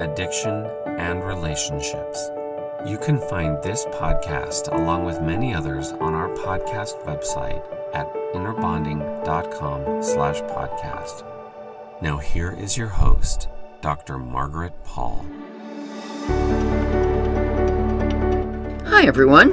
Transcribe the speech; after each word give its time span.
addiction, 0.00 0.66
and 0.86 1.24
relationships. 1.24 2.30
You 2.86 2.98
can 2.98 3.18
find 3.28 3.62
this 3.62 3.84
podcast 3.86 4.72
along 4.72 5.04
with 5.04 5.22
many 5.22 5.54
others 5.54 5.92
on 5.92 6.14
our 6.14 6.28
podcast 6.28 7.02
website 7.04 7.64
at 7.94 8.12
innerbonding.com 8.34 10.02
slash 10.02 10.40
podcast. 10.42 11.24
Now 12.02 12.18
here 12.18 12.52
is 12.52 12.76
your 12.76 12.88
host, 12.88 13.48
Dr. 13.80 14.18
Margaret 14.18 14.72
Paul. 14.84 15.24
Hi, 18.86 19.06
everyone. 19.06 19.52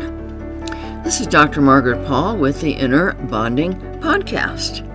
This 1.03 1.19
is 1.21 1.27
Dr. 1.27 1.61
Margaret 1.61 2.05
Paul 2.05 2.37
with 2.37 2.61
the 2.61 2.71
Inner 2.71 3.13
Bonding 3.13 3.73
Podcast. 4.01 4.87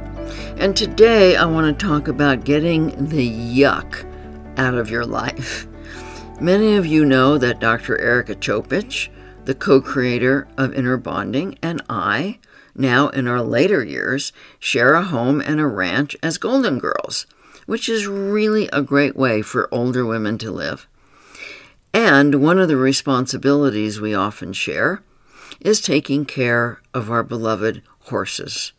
And 0.59 0.77
today 0.77 1.37
I 1.37 1.45
want 1.47 1.79
to 1.79 1.87
talk 1.87 2.09
about 2.09 2.45
getting 2.45 3.09
the 3.09 3.29
yuck 3.29 4.06
out 4.57 4.75
of 4.75 4.91
your 4.91 5.05
life. 5.05 5.67
Many 6.41 6.77
of 6.77 6.85
you 6.85 7.05
know 7.05 7.39
that 7.39 7.61
Dr. 7.61 7.99
Erika 7.99 8.35
Chopich, 8.35 9.09
the 9.45 9.55
co 9.55 9.81
creator 9.81 10.47
of 10.59 10.75
Inner 10.75 10.97
Bonding, 10.97 11.59
and 11.63 11.83
I, 11.89 12.39
now 12.75 13.09
in 13.09 13.27
our 13.27 13.41
later 13.41 13.83
years, 13.83 14.33
share 14.59 14.95
a 14.95 15.03
home 15.03 15.41
and 15.41 15.61
a 15.61 15.67
ranch 15.67 16.17
as 16.23 16.37
Golden 16.37 16.79
Girls, 16.79 17.27
which 17.65 17.89
is 17.89 18.07
really 18.07 18.69
a 18.73 18.83
great 18.83 19.17
way 19.17 19.41
for 19.41 19.73
older 19.73 20.05
women 20.05 20.37
to 20.39 20.51
live. 20.51 20.87
And 21.95 22.43
one 22.43 22.59
of 22.59 22.69
the 22.69 22.77
responsibilities 22.77 24.01
we 24.01 24.15
often 24.15 24.53
share 24.53 25.03
is 25.61 25.81
taking 25.81 26.27
care 26.27 26.83
of 26.93 27.11
our 27.11 27.23
beloved 27.23 27.83
horses. 28.01 28.73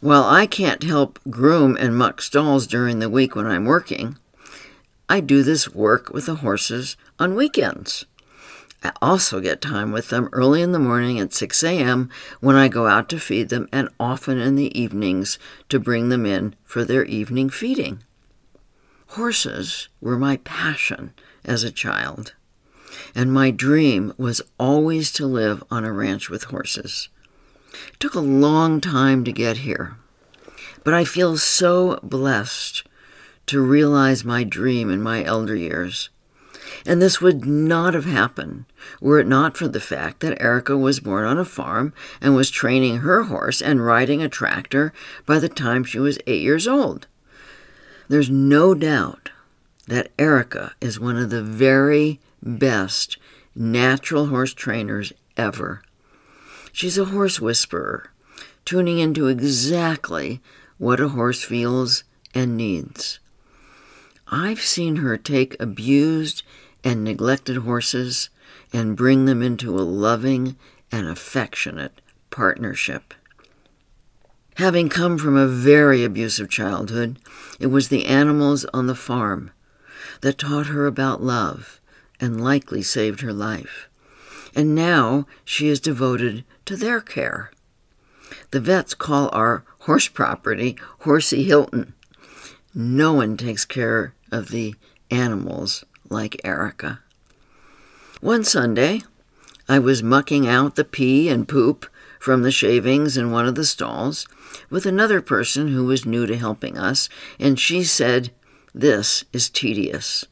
While 0.00 0.24
I 0.24 0.46
can't 0.46 0.84
help 0.84 1.18
groom 1.28 1.76
and 1.80 1.96
muck 1.96 2.22
stalls 2.22 2.66
during 2.66 3.00
the 3.00 3.10
week 3.10 3.34
when 3.34 3.46
I'm 3.46 3.64
working, 3.64 4.18
I 5.08 5.20
do 5.20 5.42
this 5.42 5.72
work 5.72 6.12
with 6.12 6.26
the 6.26 6.36
horses 6.36 6.96
on 7.18 7.36
weekends. 7.36 8.06
I 8.82 8.92
also 9.00 9.40
get 9.40 9.60
time 9.60 9.92
with 9.92 10.10
them 10.10 10.28
early 10.32 10.62
in 10.62 10.72
the 10.72 10.78
morning 10.78 11.18
at 11.20 11.32
6 11.32 11.62
a.m. 11.62 12.10
when 12.40 12.56
I 12.56 12.68
go 12.68 12.86
out 12.86 13.08
to 13.10 13.20
feed 13.20 13.48
them, 13.48 13.68
and 13.72 13.88
often 13.98 14.38
in 14.38 14.56
the 14.56 14.76
evenings 14.78 15.38
to 15.68 15.80
bring 15.80 16.08
them 16.08 16.26
in 16.26 16.54
for 16.64 16.84
their 16.84 17.04
evening 17.04 17.50
feeding. 17.50 18.02
Horses 19.10 19.88
were 20.00 20.18
my 20.18 20.38
passion 20.38 21.14
as 21.44 21.62
a 21.62 21.70
child, 21.70 22.34
and 23.14 23.32
my 23.32 23.50
dream 23.50 24.12
was 24.18 24.42
always 24.58 25.12
to 25.12 25.26
live 25.26 25.62
on 25.70 25.84
a 25.84 25.92
ranch 25.92 26.28
with 26.28 26.44
horses. 26.44 27.08
It 27.92 28.00
took 28.00 28.14
a 28.14 28.20
long 28.20 28.80
time 28.80 29.24
to 29.24 29.32
get 29.32 29.58
here, 29.58 29.96
but 30.84 30.94
I 30.94 31.04
feel 31.04 31.36
so 31.38 32.00
blessed 32.02 32.82
to 33.46 33.60
realize 33.60 34.24
my 34.24 34.44
dream 34.44 34.90
in 34.90 35.00
my 35.02 35.24
elder 35.24 35.54
years. 35.54 36.10
And 36.84 37.00
this 37.00 37.20
would 37.20 37.44
not 37.44 37.94
have 37.94 38.04
happened 38.04 38.64
were 39.00 39.18
it 39.18 39.26
not 39.26 39.56
for 39.56 39.68
the 39.68 39.80
fact 39.80 40.20
that 40.20 40.40
Erika 40.40 40.76
was 40.76 41.00
born 41.00 41.24
on 41.24 41.38
a 41.38 41.44
farm 41.44 41.92
and 42.20 42.34
was 42.34 42.50
training 42.50 42.98
her 42.98 43.24
horse 43.24 43.60
and 43.60 43.84
riding 43.84 44.22
a 44.22 44.28
tractor 44.28 44.92
by 45.24 45.38
the 45.38 45.48
time 45.48 45.84
she 45.84 45.98
was 45.98 46.18
eight 46.26 46.42
years 46.42 46.68
old. 46.68 47.06
There's 48.08 48.30
no 48.30 48.74
doubt 48.74 49.30
that 49.86 50.10
Erika 50.18 50.74
is 50.80 51.00
one 51.00 51.16
of 51.16 51.30
the 51.30 51.42
very 51.42 52.20
best 52.42 53.18
natural 53.54 54.26
horse 54.26 54.52
trainers 54.52 55.12
ever. 55.36 55.82
She's 56.72 56.98
a 56.98 57.06
horse 57.06 57.40
whisperer, 57.40 58.10
tuning 58.64 58.98
into 58.98 59.28
exactly 59.28 60.40
what 60.78 61.00
a 61.00 61.08
horse 61.08 61.42
feels 61.42 62.04
and 62.34 62.56
needs. 62.56 63.18
I've 64.28 64.60
seen 64.60 64.96
her 64.96 65.16
take 65.16 65.56
abused 65.60 66.42
and 66.82 67.04
neglected 67.04 67.58
horses 67.58 68.28
and 68.72 68.96
bring 68.96 69.24
them 69.24 69.42
into 69.42 69.76
a 69.78 69.80
loving 69.80 70.56
and 70.90 71.06
affectionate 71.06 72.00
partnership. 72.30 73.14
Having 74.56 74.88
come 74.88 75.18
from 75.18 75.36
a 75.36 75.46
very 75.46 76.02
abusive 76.02 76.48
childhood, 76.48 77.18
it 77.60 77.66
was 77.66 77.88
the 77.88 78.06
animals 78.06 78.64
on 78.72 78.86
the 78.86 78.94
farm 78.94 79.50
that 80.22 80.38
taught 80.38 80.66
her 80.66 80.86
about 80.86 81.22
love 81.22 81.80
and 82.20 82.42
likely 82.42 82.82
saved 82.82 83.20
her 83.20 83.32
life. 83.32 83.88
And 84.54 84.74
now 84.74 85.26
she 85.44 85.68
is 85.68 85.78
devoted 85.78 86.44
to 86.64 86.76
their 86.76 87.00
care. 87.00 87.50
The 88.50 88.60
vets 88.60 88.94
call 88.94 89.28
our 89.32 89.64
horse 89.80 90.08
property 90.08 90.76
Horsey 91.00 91.44
Hilton. 91.44 91.92
No 92.74 93.12
one 93.12 93.36
takes 93.36 93.64
care 93.64 94.14
of 94.30 94.50
the 94.50 94.74
animals 95.10 95.84
like 96.08 96.40
Erika. 96.44 97.00
One 98.20 98.44
Sunday, 98.44 99.02
I 99.68 99.78
was 99.78 100.02
mucking 100.02 100.46
out 100.46 100.76
the 100.76 100.84
pee 100.84 101.28
and 101.28 101.48
poop 101.48 101.86
from 102.18 102.42
the 102.42 102.50
shavings 102.50 103.16
in 103.16 103.30
one 103.30 103.46
of 103.46 103.54
the 103.54 103.64
stalls 103.64 104.26
with 104.70 104.86
another 104.86 105.20
person 105.20 105.68
who 105.68 105.84
was 105.84 106.06
new 106.06 106.26
to 106.26 106.36
helping 106.36 106.78
us, 106.78 107.08
and 107.38 107.58
she 107.58 107.84
said, 107.84 108.30
This 108.74 109.24
is 109.32 109.50
tedious. 109.50 110.24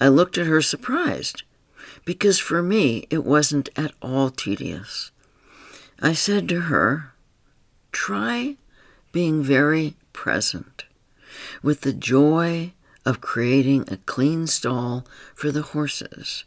I 0.00 0.08
looked 0.08 0.38
at 0.38 0.46
her 0.46 0.62
surprised, 0.62 1.42
because 2.04 2.38
for 2.38 2.62
me 2.62 3.06
it 3.10 3.24
wasn't 3.24 3.68
at 3.76 3.92
all 4.02 4.30
tedious. 4.30 5.10
I 6.00 6.12
said 6.14 6.48
to 6.48 6.62
her, 6.62 7.12
Try 7.92 8.56
being 9.12 9.42
very 9.42 9.94
present 10.12 10.84
with 11.62 11.82
the 11.82 11.92
joy 11.92 12.72
of 13.04 13.20
creating 13.20 13.84
a 13.88 13.98
clean 13.98 14.46
stall 14.46 15.06
for 15.34 15.50
the 15.50 15.62
horses 15.62 16.44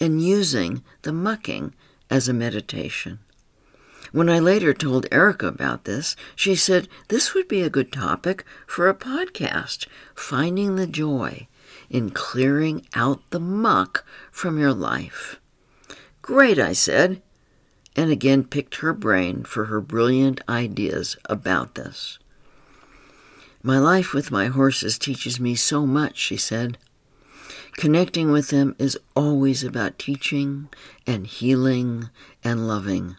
and 0.00 0.22
using 0.22 0.82
the 1.02 1.12
mucking 1.12 1.74
as 2.10 2.28
a 2.28 2.32
meditation. 2.32 3.18
When 4.10 4.30
I 4.30 4.38
later 4.38 4.72
told 4.72 5.06
Erika 5.12 5.48
about 5.48 5.84
this, 5.84 6.16
she 6.34 6.54
said 6.54 6.88
this 7.08 7.34
would 7.34 7.46
be 7.46 7.60
a 7.60 7.70
good 7.70 7.92
topic 7.92 8.44
for 8.66 8.88
a 8.88 8.94
podcast 8.94 9.86
finding 10.14 10.76
the 10.76 10.86
joy 10.86 11.46
in 11.90 12.10
clearing 12.10 12.86
out 12.94 13.20
the 13.30 13.40
muck 13.40 14.06
from 14.30 14.58
your 14.58 14.72
life. 14.72 15.40
Great, 16.22 16.58
I 16.58 16.72
said, 16.72 17.22
and 17.96 18.10
again 18.10 18.44
picked 18.44 18.76
her 18.76 18.92
brain 18.92 19.44
for 19.44 19.66
her 19.66 19.80
brilliant 19.80 20.40
ideas 20.48 21.16
about 21.26 21.74
this. 21.74 22.18
My 23.68 23.78
life 23.78 24.14
with 24.14 24.30
my 24.30 24.46
horses 24.46 24.98
teaches 24.98 25.38
me 25.38 25.54
so 25.54 25.84
much, 25.84 26.16
she 26.16 26.38
said. 26.38 26.78
Connecting 27.74 28.32
with 28.32 28.48
them 28.48 28.74
is 28.78 28.98
always 29.14 29.62
about 29.62 29.98
teaching 29.98 30.70
and 31.06 31.26
healing 31.26 32.08
and 32.42 32.66
loving. 32.66 33.18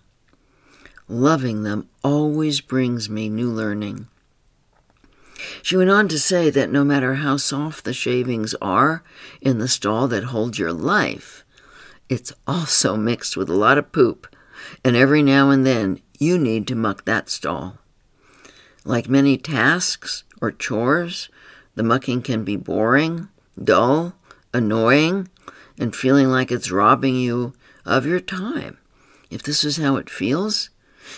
Loving 1.07 1.61
them 1.61 1.87
always 2.03 2.61
brings 2.61 3.11
me 3.11 3.29
new 3.29 3.51
learning. 3.51 4.07
She 5.61 5.77
went 5.77 5.91
on 5.91 6.07
to 6.07 6.17
say 6.17 6.49
that 6.49 6.71
no 6.71 6.83
matter 6.83 7.13
how 7.13 7.37
soft 7.37 7.85
the 7.85 7.93
shavings 7.93 8.55
are 8.59 9.03
in 9.41 9.59
the 9.59 9.67
stall 9.67 10.07
that 10.07 10.33
holds 10.33 10.57
your 10.57 10.73
life, 10.73 11.45
it's 12.09 12.33
also 12.47 12.95
mixed 12.95 13.37
with 13.37 13.51
a 13.51 13.53
lot 13.55 13.77
of 13.77 13.91
poop, 13.91 14.25
and 14.83 14.95
every 14.95 15.21
now 15.21 15.51
and 15.51 15.63
then 15.63 16.01
you 16.17 16.39
need 16.39 16.65
to 16.69 16.75
muck 16.75 17.05
that 17.05 17.29
stall. 17.29 17.77
Like 18.83 19.07
many 19.07 19.37
tasks 19.37 20.23
or 20.41 20.51
chores, 20.51 21.29
the 21.75 21.83
mucking 21.83 22.21
can 22.21 22.43
be 22.43 22.55
boring, 22.55 23.29
dull, 23.61 24.13
annoying, 24.53 25.29
and 25.77 25.95
feeling 25.95 26.27
like 26.27 26.51
it's 26.51 26.71
robbing 26.71 27.15
you 27.15 27.53
of 27.85 28.05
your 28.05 28.19
time. 28.19 28.77
If 29.29 29.43
this 29.43 29.63
is 29.63 29.77
how 29.77 29.95
it 29.97 30.09
feels, 30.09 30.69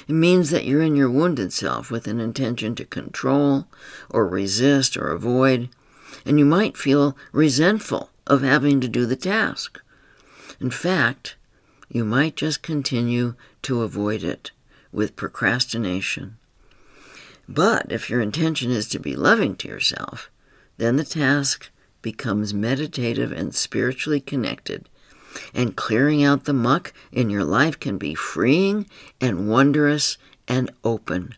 it 0.08 0.14
means 0.14 0.50
that 0.50 0.66
you're 0.66 0.82
in 0.82 0.96
your 0.96 1.10
wounded 1.10 1.52
self 1.52 1.92
with 1.92 2.08
an 2.08 2.20
intention 2.20 2.76
to 2.76 2.86
control 2.86 3.68
or 4.10 4.28
resist 4.28 4.96
or 4.96 5.10
avoid, 5.10 5.70
and 6.26 6.38
you 6.40 6.46
might 6.46 6.78
feel 6.78 7.18
resentful 7.32 8.10
of 8.28 8.42
having 8.42 8.80
to 8.82 8.88
do 8.88 9.06
the 9.06 9.16
task. 9.16 9.82
In 10.60 10.70
fact, 10.70 11.36
you 11.90 12.06
might 12.06 12.36
just 12.36 12.62
continue 12.62 13.36
to 13.64 13.82
avoid 13.82 14.24
it 14.24 14.52
with 14.92 15.16
procrastination. 15.16 16.38
But 17.54 17.92
if 17.92 18.10
your 18.10 18.22
intention 18.22 18.72
is 18.72 18.88
to 18.90 19.00
be 19.00 19.16
loving 19.16 19.56
to 19.58 19.68
yourself, 19.68 20.32
then 20.78 20.96
the 20.96 21.04
task 21.04 21.70
becomes 22.02 22.54
meditative 22.54 23.32
and 23.32 23.54
spiritually 23.54 24.22
connected 24.22 24.88
and 25.54 25.76
clearing 25.76 26.24
out 26.24 26.46
the 26.46 26.54
muck 26.54 26.94
in 27.12 27.30
your 27.30 27.44
life 27.44 27.80
can 27.80 27.98
be 27.98 28.16
freeing 28.16 28.88
and 29.20 29.50
wondrous 29.50 30.18
and 30.48 30.72
open. 30.84 31.36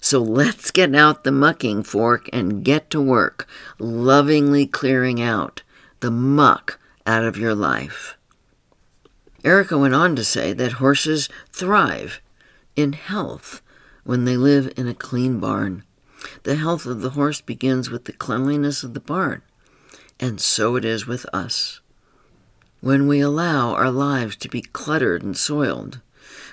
So 0.00 0.20
let's 0.20 0.70
get 0.70 0.94
out 0.94 1.24
the 1.24 1.32
mucking 1.32 1.84
fork 1.84 2.28
and 2.32 2.64
get 2.64 2.90
to 2.90 3.00
work, 3.00 3.48
lovingly 3.78 4.66
clearing 4.66 5.20
out 5.20 5.62
the 6.00 6.10
muck 6.10 6.78
out 7.06 7.24
of 7.24 7.36
your 7.36 7.54
life. 7.54 8.16
Erika 9.42 9.78
went 9.78 9.94
on 9.94 10.16
to 10.16 10.24
say 10.24 10.52
that 10.52 10.72
horses 10.72 11.28
thrive 11.50 12.20
in 12.76 12.92
health 12.92 13.62
when 14.04 14.24
they 14.24 14.36
live 14.36 14.72
in 14.76 14.88
a 14.88 14.94
clean 14.94 15.40
barn. 15.40 15.84
The 16.42 16.56
health 16.56 16.86
of 16.86 17.00
the 17.00 17.10
horse 17.10 17.40
begins 17.40 17.90
with 17.90 18.04
the 18.04 18.12
cleanliness 18.12 18.82
of 18.82 18.94
the 18.94 19.00
barn, 19.00 19.42
and 20.18 20.40
so 20.40 20.76
it 20.76 20.84
is 20.84 21.06
with 21.06 21.26
us. 21.32 21.80
When 22.80 23.06
we 23.06 23.20
allow 23.20 23.74
our 23.74 23.90
lives 23.90 24.36
to 24.36 24.48
be 24.48 24.62
cluttered 24.62 25.22
and 25.22 25.36
soiled, 25.36 26.00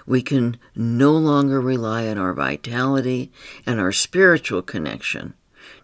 we 0.05 0.21
can 0.21 0.57
no 0.75 1.11
longer 1.11 1.59
rely 1.61 2.07
on 2.07 2.17
our 2.17 2.33
vitality 2.33 3.31
and 3.65 3.79
our 3.79 3.91
spiritual 3.91 4.61
connection 4.61 5.33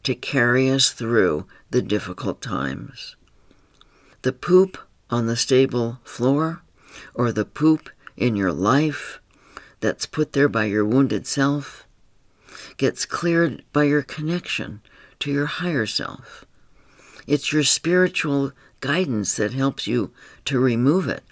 to 0.04 0.16
carry 0.16 0.70
us 0.70 0.92
through 0.92 1.46
the 1.72 1.82
difficult 1.82 2.42
times. 2.42 3.16
The 4.22 4.34
poop 4.34 4.78
on 5.10 5.28
the 5.28 5.36
stable 5.36 6.00
floor 6.04 6.62
or 7.14 7.32
the 7.32 7.46
poop 7.46 7.90
in 8.16 8.36
your 8.36 8.54
life 8.54 9.20
that's 9.84 10.06
put 10.06 10.32
there 10.32 10.48
by 10.48 10.64
your 10.64 10.86
wounded 10.86 11.28
self 11.28 11.86
gets 12.78 13.06
cleared 13.06 13.62
by 13.74 13.84
your 13.84 14.02
connection 14.02 14.80
to 15.20 15.30
your 15.30 15.46
higher 15.46 15.86
self. 15.86 16.46
It's 17.28 17.52
your 17.52 17.64
spiritual 17.64 18.54
guidance 18.80 19.36
that 19.36 19.52
helps 19.52 19.86
you 19.86 20.12
to 20.46 20.58
remove 20.58 21.10
it. 21.10 21.26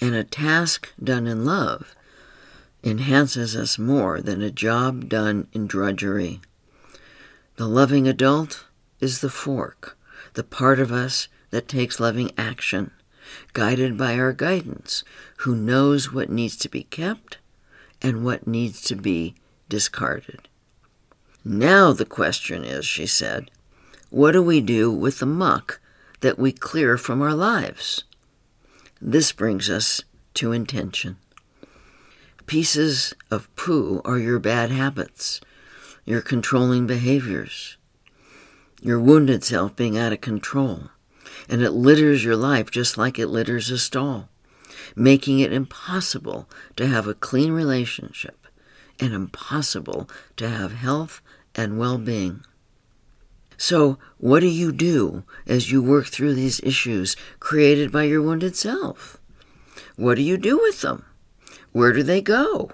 And 0.00 0.14
a 0.14 0.24
task 0.24 0.94
done 1.02 1.26
in 1.26 1.44
love 1.44 1.94
enhances 2.82 3.54
us 3.54 3.78
more 3.78 4.22
than 4.22 4.40
a 4.40 4.50
job 4.50 5.10
done 5.10 5.46
in 5.52 5.66
drudgery. 5.66 6.40
The 7.56 7.68
loving 7.68 8.08
adult 8.08 8.64
is 8.98 9.20
the 9.20 9.28
fork, 9.28 9.98
the 10.32 10.42
part 10.42 10.80
of 10.80 10.90
us 10.90 11.28
that 11.50 11.68
takes 11.68 12.00
loving 12.00 12.30
action, 12.38 12.92
guided 13.52 13.96
by 13.96 14.18
our 14.18 14.32
guidance, 14.32 15.04
who 15.38 15.54
knows 15.54 16.12
what 16.12 16.30
needs 16.30 16.56
to 16.56 16.68
be 16.68 16.84
kept 16.84 17.38
and 18.02 18.24
what 18.24 18.46
needs 18.46 18.80
to 18.82 18.94
be 18.94 19.34
discarded. 19.68 20.48
Now 21.44 21.92
the 21.92 22.04
question 22.04 22.64
is, 22.64 22.84
she 22.84 23.06
said, 23.06 23.50
what 24.10 24.32
do 24.32 24.42
we 24.42 24.60
do 24.60 24.90
with 24.90 25.20
the 25.20 25.26
muck 25.26 25.80
that 26.20 26.38
we 26.38 26.52
clear 26.52 26.96
from 26.96 27.20
our 27.22 27.34
lives. 27.34 28.04
This 29.00 29.32
brings 29.32 29.68
us 29.68 30.02
to 30.34 30.52
intention. 30.52 31.16
Pieces 32.46 33.14
of 33.30 33.54
poo 33.56 34.02
are 34.04 34.18
your 34.18 34.38
bad 34.38 34.70
habits, 34.70 35.40
your 36.04 36.20
controlling 36.20 36.86
behaviors, 36.86 37.76
your 38.82 39.00
wounded 39.00 39.44
self 39.44 39.76
being 39.76 39.96
out 39.96 40.12
of 40.12 40.20
control, 40.20 40.90
and 41.50 41.62
it 41.62 41.72
litters 41.72 42.24
your 42.24 42.36
life 42.36 42.70
just 42.70 42.96
like 42.96 43.18
it 43.18 43.26
litters 43.26 43.70
a 43.70 43.78
stall, 43.78 44.28
making 44.94 45.40
it 45.40 45.52
impossible 45.52 46.48
to 46.76 46.86
have 46.86 47.08
a 47.08 47.14
clean 47.14 47.50
relationship 47.50 48.46
and 49.00 49.12
impossible 49.12 50.08
to 50.36 50.48
have 50.48 50.72
health 50.72 51.20
and 51.56 51.76
well 51.76 51.98
being. 51.98 52.44
So, 53.56 53.98
what 54.16 54.40
do 54.40 54.46
you 54.46 54.70
do 54.70 55.24
as 55.44 55.72
you 55.72 55.82
work 55.82 56.06
through 56.06 56.34
these 56.34 56.60
issues 56.60 57.16
created 57.40 57.90
by 57.90 58.04
your 58.04 58.22
wounded 58.22 58.54
self? 58.54 59.18
What 59.96 60.14
do 60.14 60.22
you 60.22 60.38
do 60.38 60.56
with 60.56 60.80
them? 60.80 61.04
Where 61.72 61.92
do 61.92 62.02
they 62.04 62.22
go? 62.22 62.70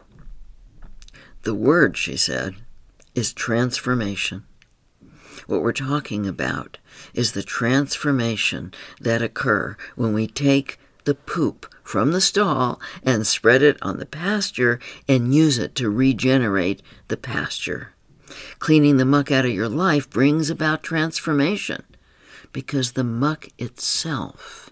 The 1.43 1.55
word, 1.55 1.97
she 1.97 2.17
said, 2.17 2.57
is 3.15 3.33
transformation. 3.33 4.45
What 5.47 5.63
we're 5.63 5.73
talking 5.73 6.27
about 6.27 6.79
is 7.15 7.33
the 7.33 7.43
transformation 7.43 8.73
that 9.01 9.23
occur 9.23 9.77
when 9.95 10.13
we 10.13 10.27
take 10.27 10.79
the 11.05 11.15
poop 11.15 11.73
from 11.85 12.11
the 12.11 12.21
stall 12.21 12.81
and 13.05 13.27
spread 13.27 13.63
it 13.63 13.79
on 13.81 13.99
the 13.99 14.07
pasture 14.07 14.81
and 15.09 15.35
use 15.35 15.57
it 15.57 15.75
to 15.77 15.89
regenerate 15.89 16.83
the 17.09 17.17
pasture. 17.17 17.95
Cleaning 18.59 18.97
the 18.97 19.05
muck 19.05 19.31
out 19.31 19.45
of 19.45 19.53
your 19.53 19.69
life 19.69 20.11
brings 20.11 20.51
about 20.51 20.83
transformation 20.83 21.85
because 22.53 22.93
the 22.93 23.05
muck 23.05 23.49
itself 23.57 24.71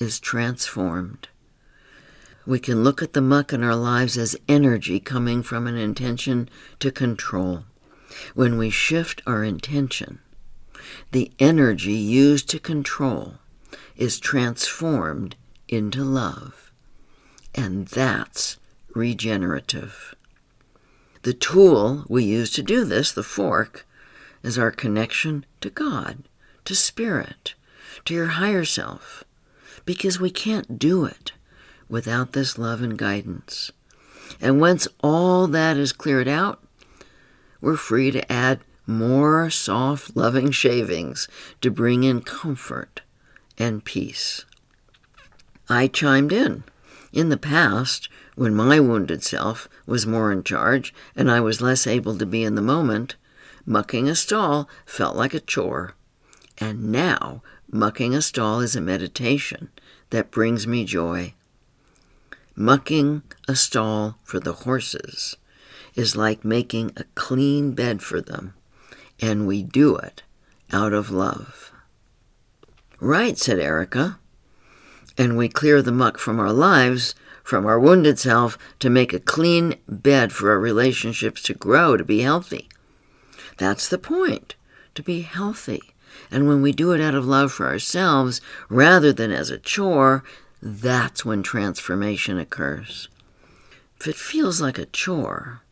is 0.00 0.18
transformed. 0.18 1.28
We 2.44 2.58
can 2.58 2.82
look 2.82 3.02
at 3.02 3.12
the 3.12 3.20
muck 3.20 3.52
in 3.52 3.62
our 3.62 3.76
lives 3.76 4.18
as 4.18 4.34
energy 4.48 4.98
coming 4.98 5.42
from 5.42 5.66
an 5.66 5.76
intention 5.76 6.48
to 6.80 6.90
control. 6.90 7.64
When 8.34 8.58
we 8.58 8.70
shift 8.70 9.22
our 9.26 9.44
intention, 9.44 10.20
the 11.12 11.30
energy 11.38 11.92
used 11.92 12.48
to 12.50 12.58
control 12.58 13.34
is 13.96 14.18
transformed 14.18 15.36
into 15.68 16.02
love. 16.04 16.70
And 17.54 17.88
that's 17.88 18.58
regenerative. 18.94 20.14
The 21.22 21.34
tool 21.34 22.04
we 22.08 22.24
use 22.24 22.50
to 22.52 22.62
do 22.62 22.84
this, 22.84 23.12
the 23.12 23.22
fork, 23.22 23.86
is 24.42 24.58
our 24.58 24.70
connection 24.70 25.44
to 25.60 25.70
God, 25.70 26.24
to 26.64 26.74
Spirit, 26.74 27.54
to 28.04 28.14
your 28.14 28.26
higher 28.26 28.64
self, 28.64 29.24
because 29.84 30.20
we 30.20 30.30
can't 30.30 30.78
do 30.78 31.04
it 31.04 31.32
without 31.88 32.32
this 32.32 32.56
love 32.56 32.82
and 32.82 32.96
guidance. 32.96 33.72
And 34.40 34.60
once 34.60 34.86
all 35.02 35.46
that 35.48 35.76
is 35.76 35.92
cleared 35.92 36.28
out, 36.28 36.62
we're 37.60 37.76
free 37.76 38.10
to 38.10 38.32
add 38.32 38.60
more 38.86 39.50
soft, 39.50 40.16
loving 40.16 40.50
shavings 40.50 41.28
to 41.60 41.70
bring 41.70 42.04
in 42.04 42.22
comfort 42.22 43.02
and 43.58 43.84
peace. 43.84 44.44
I 45.68 45.88
chimed 45.88 46.32
in. 46.32 46.64
In 47.12 47.28
the 47.28 47.36
past, 47.36 48.08
when 48.34 48.54
my 48.54 48.80
wounded 48.80 49.22
self 49.22 49.68
was 49.86 50.06
more 50.06 50.32
in 50.32 50.42
charge 50.44 50.94
and 51.16 51.30
I 51.30 51.40
was 51.40 51.60
less 51.60 51.86
able 51.86 52.16
to 52.16 52.26
be 52.26 52.44
in 52.44 52.54
the 52.54 52.62
moment, 52.62 53.16
mucking 53.66 54.08
a 54.08 54.14
stall 54.14 54.68
felt 54.86 55.16
like 55.16 55.34
a 55.34 55.40
chore. 55.40 55.94
And 56.58 56.90
now, 56.90 57.42
mucking 57.70 58.14
a 58.14 58.22
stall 58.22 58.60
is 58.60 58.74
a 58.74 58.80
meditation 58.80 59.70
that 60.10 60.30
brings 60.30 60.66
me 60.66 60.84
joy. 60.84 61.34
Mucking 62.56 63.22
a 63.46 63.54
stall 63.54 64.18
for 64.24 64.40
the 64.40 64.52
horses 64.52 65.36
is 65.98 66.16
like 66.16 66.44
making 66.44 66.92
a 66.96 67.04
clean 67.14 67.72
bed 67.72 68.00
for 68.02 68.20
them, 68.20 68.54
and 69.20 69.46
we 69.46 69.62
do 69.62 69.96
it 69.96 70.22
out 70.72 70.92
of 70.92 71.10
love. 71.10 71.72
Right, 73.00 73.36
said 73.36 73.58
Erika. 73.58 74.18
And 75.16 75.36
we 75.36 75.48
clear 75.48 75.82
the 75.82 75.92
muck 75.92 76.16
from 76.16 76.38
our 76.38 76.52
lives 76.52 77.14
from 77.48 77.64
our 77.64 77.80
wounded 77.80 78.18
self 78.18 78.58
to 78.78 78.90
make 78.90 79.14
a 79.14 79.18
clean 79.18 79.74
bed 79.88 80.30
for 80.32 80.50
our 80.50 80.58
relationships 80.58 81.42
to 81.42 81.54
grow, 81.54 81.96
to 81.96 82.04
be 82.04 82.20
healthy. 82.20 82.68
That's 83.56 83.88
the 83.88 83.96
point, 83.96 84.54
to 84.94 85.02
be 85.02 85.22
healthy. 85.22 85.80
And 86.30 86.46
when 86.46 86.60
we 86.60 86.72
do 86.72 86.92
it 86.92 87.00
out 87.00 87.14
of 87.14 87.24
love 87.24 87.50
for 87.50 87.66
ourselves 87.66 88.42
rather 88.68 89.14
than 89.14 89.32
as 89.32 89.48
a 89.48 89.56
chore, 89.56 90.22
that's 90.60 91.24
when 91.24 91.42
transformation 91.42 92.38
occurs. 92.38 93.08
If 93.98 94.08
it 94.08 94.16
feels 94.16 94.60
like 94.60 94.78
a 94.78 94.84
chore, 94.84 95.62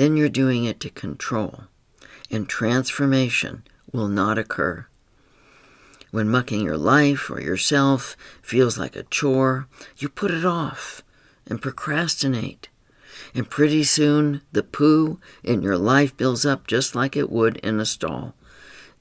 then 0.00 0.16
you're 0.16 0.30
doing 0.30 0.64
it 0.64 0.80
to 0.80 0.88
control. 0.88 1.64
and 2.30 2.48
transformation 2.48 3.62
will 3.92 4.08
not 4.08 4.38
occur. 4.38 4.86
When 6.10 6.30
mucking 6.30 6.62
your 6.62 6.78
life 6.78 7.28
or 7.28 7.38
yourself 7.38 8.16
feels 8.40 8.78
like 8.78 8.96
a 8.96 9.02
chore, 9.02 9.66
you 9.98 10.08
put 10.08 10.30
it 10.30 10.46
off 10.46 11.02
and 11.46 11.60
procrastinate. 11.60 12.70
And 13.34 13.50
pretty 13.50 13.84
soon, 13.84 14.40
the 14.52 14.62
poo 14.62 15.20
in 15.44 15.60
your 15.60 15.76
life 15.76 16.16
builds 16.16 16.46
up 16.46 16.66
just 16.66 16.94
like 16.94 17.14
it 17.14 17.28
would 17.28 17.58
in 17.58 17.78
a 17.78 17.84
stall 17.84 18.34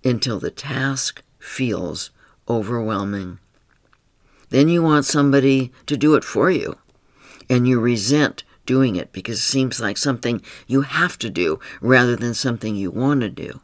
until 0.03 0.38
the 0.38 0.51
task 0.51 1.24
feels 1.39 2.10
overwhelming. 2.50 3.39
Then 4.50 4.68
you 4.68 4.84
want 4.84 5.06
somebody 5.06 5.72
to 5.86 5.96
do 5.96 6.15
it 6.15 6.25
for 6.25 6.51
you, 6.51 6.77
and 7.50 7.65
you 7.65 7.79
resent 7.79 8.44
doing 8.69 8.95
it 8.95 9.11
because 9.11 9.39
it 9.39 9.41
seems 9.41 9.81
like 9.81 9.97
something 9.97 10.43
you 10.67 10.81
have 10.81 11.17
to 11.17 11.27
do 11.27 11.59
rather 11.81 12.15
than 12.15 12.35
something 12.35 12.75
you 12.75 12.91
want 12.91 13.19
to 13.21 13.27
do. 13.27 13.61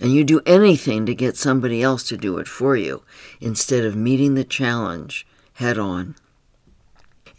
And 0.00 0.12
you 0.12 0.24
do 0.24 0.40
anything 0.44 1.06
to 1.06 1.14
get 1.14 1.36
somebody 1.36 1.80
else 1.80 2.02
to 2.08 2.16
do 2.16 2.38
it 2.38 2.48
for 2.48 2.74
you 2.74 3.04
instead 3.40 3.84
of 3.84 3.94
meeting 3.94 4.34
the 4.34 4.42
challenge 4.42 5.28
head 5.52 5.78
on. 5.78 6.16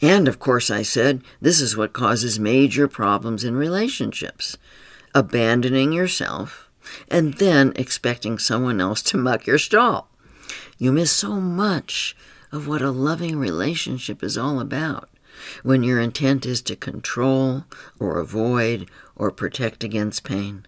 And 0.01 0.29
of 0.29 0.39
course, 0.39 0.71
I 0.71 0.81
said, 0.81 1.21
this 1.41 1.59
is 1.59 1.75
what 1.75 1.91
causes 1.91 2.39
major 2.39 2.87
problems 2.87 3.43
in 3.43 3.55
relationships 3.57 4.57
abandoning 5.13 5.91
yourself 5.91 6.69
and 7.09 7.33
then 7.33 7.73
expecting 7.75 8.39
someone 8.39 8.79
else 8.79 9.01
to 9.01 9.17
muck 9.17 9.45
your 9.45 9.57
stall. 9.57 10.07
You 10.77 10.93
miss 10.93 11.11
so 11.11 11.31
much 11.41 12.15
of 12.49 12.65
what 12.65 12.81
a 12.81 12.91
loving 12.91 13.37
relationship 13.37 14.23
is 14.23 14.37
all 14.37 14.61
about 14.61 15.09
when 15.63 15.83
your 15.83 15.99
intent 15.99 16.45
is 16.45 16.61
to 16.63 16.75
control 16.75 17.65
or 17.99 18.19
avoid 18.19 18.89
or 19.15 19.31
protect 19.31 19.83
against 19.83 20.23
pain. 20.23 20.65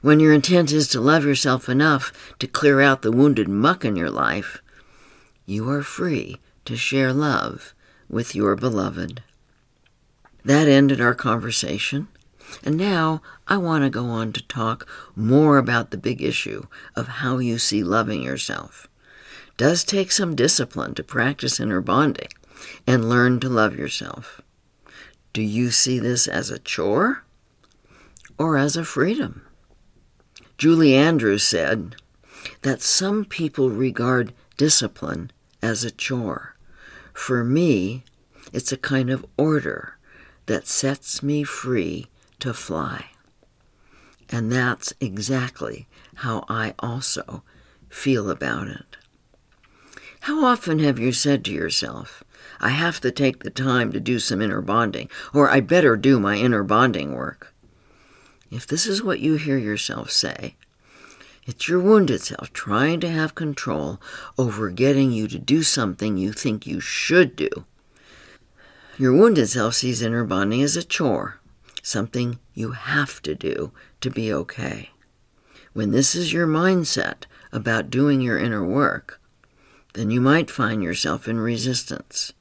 When 0.00 0.20
your 0.20 0.32
intent 0.32 0.72
is 0.72 0.88
to 0.88 1.00
love 1.00 1.24
yourself 1.24 1.68
enough 1.68 2.12
to 2.38 2.46
clear 2.46 2.80
out 2.80 3.02
the 3.02 3.12
wounded 3.12 3.48
muck 3.48 3.84
in 3.84 3.96
your 3.96 4.10
life, 4.10 4.62
you 5.46 5.68
are 5.70 5.82
free 5.82 6.38
to 6.64 6.76
share 6.76 7.12
love 7.12 7.74
with 8.08 8.34
your 8.34 8.56
beloved. 8.56 9.22
That 10.44 10.68
ended 10.68 11.00
our 11.00 11.14
conversation, 11.14 12.08
and 12.64 12.76
now 12.76 13.22
I 13.46 13.56
want 13.56 13.84
to 13.84 13.90
go 13.90 14.06
on 14.06 14.32
to 14.32 14.46
talk 14.46 14.88
more 15.14 15.58
about 15.58 15.90
the 15.90 15.96
big 15.96 16.22
issue 16.22 16.66
of 16.96 17.08
how 17.08 17.38
you 17.38 17.58
see 17.58 17.84
loving 17.84 18.22
yourself. 18.22 18.88
Does 19.56 19.84
take 19.84 20.10
some 20.10 20.34
discipline 20.34 20.94
to 20.94 21.04
practice 21.04 21.60
inner 21.60 21.80
bonding 21.80 22.28
and 22.86 23.08
learn 23.08 23.40
to 23.40 23.48
love 23.48 23.76
yourself. 23.76 24.40
Do 25.32 25.42
you 25.42 25.70
see 25.70 25.98
this 25.98 26.28
as 26.28 26.50
a 26.50 26.58
chore 26.58 27.24
or 28.38 28.56
as 28.56 28.76
a 28.76 28.84
freedom? 28.84 29.42
Julie 30.58 30.94
Andrews 30.94 31.42
said 31.42 31.96
that 32.62 32.82
some 32.82 33.24
people 33.24 33.70
regard 33.70 34.34
discipline 34.56 35.30
as 35.62 35.84
a 35.84 35.90
chore. 35.90 36.56
For 37.12 37.44
me, 37.44 38.04
it's 38.52 38.72
a 38.72 38.76
kind 38.76 39.10
of 39.10 39.26
order 39.36 39.96
that 40.46 40.66
sets 40.66 41.22
me 41.22 41.44
free 41.44 42.06
to 42.40 42.52
fly. 42.52 43.06
And 44.28 44.50
that's 44.50 44.92
exactly 45.00 45.86
how 46.16 46.44
I 46.48 46.74
also 46.78 47.42
feel 47.88 48.30
about 48.30 48.68
it. 48.68 48.96
How 50.20 50.44
often 50.44 50.78
have 50.78 50.98
you 50.98 51.12
said 51.12 51.44
to 51.44 51.52
yourself, 51.52 52.22
I 52.62 52.70
have 52.70 53.00
to 53.00 53.10
take 53.10 53.42
the 53.42 53.50
time 53.50 53.90
to 53.90 53.98
do 53.98 54.20
some 54.20 54.40
inner 54.40 54.62
bonding, 54.62 55.10
or 55.34 55.50
I 55.50 55.58
better 55.58 55.96
do 55.96 56.20
my 56.20 56.36
inner 56.36 56.62
bonding 56.62 57.12
work? 57.12 57.52
If 58.52 58.68
this 58.68 58.86
is 58.86 59.02
what 59.02 59.18
you 59.18 59.34
hear 59.34 59.58
yourself 59.58 60.12
say, 60.12 60.54
it's 61.44 61.66
your 61.66 61.80
wounded 61.80 62.22
self 62.22 62.52
trying 62.52 63.00
to 63.00 63.10
have 63.10 63.34
control 63.34 64.00
over 64.38 64.70
getting 64.70 65.10
you 65.10 65.26
to 65.26 65.40
do 65.40 65.64
something 65.64 66.16
you 66.16 66.32
think 66.32 66.64
you 66.64 66.78
should 66.78 67.34
do. 67.34 67.50
Your 68.96 69.12
wounded 69.12 69.48
self 69.48 69.74
sees 69.74 70.00
inner 70.00 70.22
bonding 70.24 70.62
as 70.62 70.76
a 70.76 70.84
chore, 70.84 71.40
something 71.82 72.38
you 72.54 72.72
have 72.72 73.20
to 73.22 73.34
do 73.34 73.72
to 74.00 74.08
be 74.08 74.32
okay. 74.32 74.90
When 75.72 75.90
this 75.90 76.14
is 76.14 76.32
your 76.32 76.46
mindset 76.46 77.24
about 77.50 77.90
doing 77.90 78.20
your 78.20 78.38
inner 78.38 78.64
work, 78.64 79.20
then 79.94 80.10
you 80.10 80.20
might 80.20 80.50
find 80.50 80.80
yourself 80.80 81.26
in 81.26 81.40
resistance. 81.40 82.32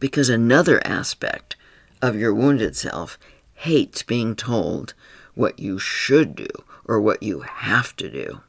Because 0.00 0.28
another 0.28 0.80
aspect 0.86 1.56
of 2.00 2.16
your 2.16 2.34
wounded 2.34 2.76
self 2.76 3.18
hates 3.54 4.02
being 4.02 4.36
told 4.36 4.94
what 5.34 5.58
you 5.58 5.78
should 5.78 6.34
do 6.36 6.48
or 6.84 7.00
what 7.00 7.22
you 7.22 7.40
have 7.40 7.94
to 7.96 8.10
do. 8.10 8.40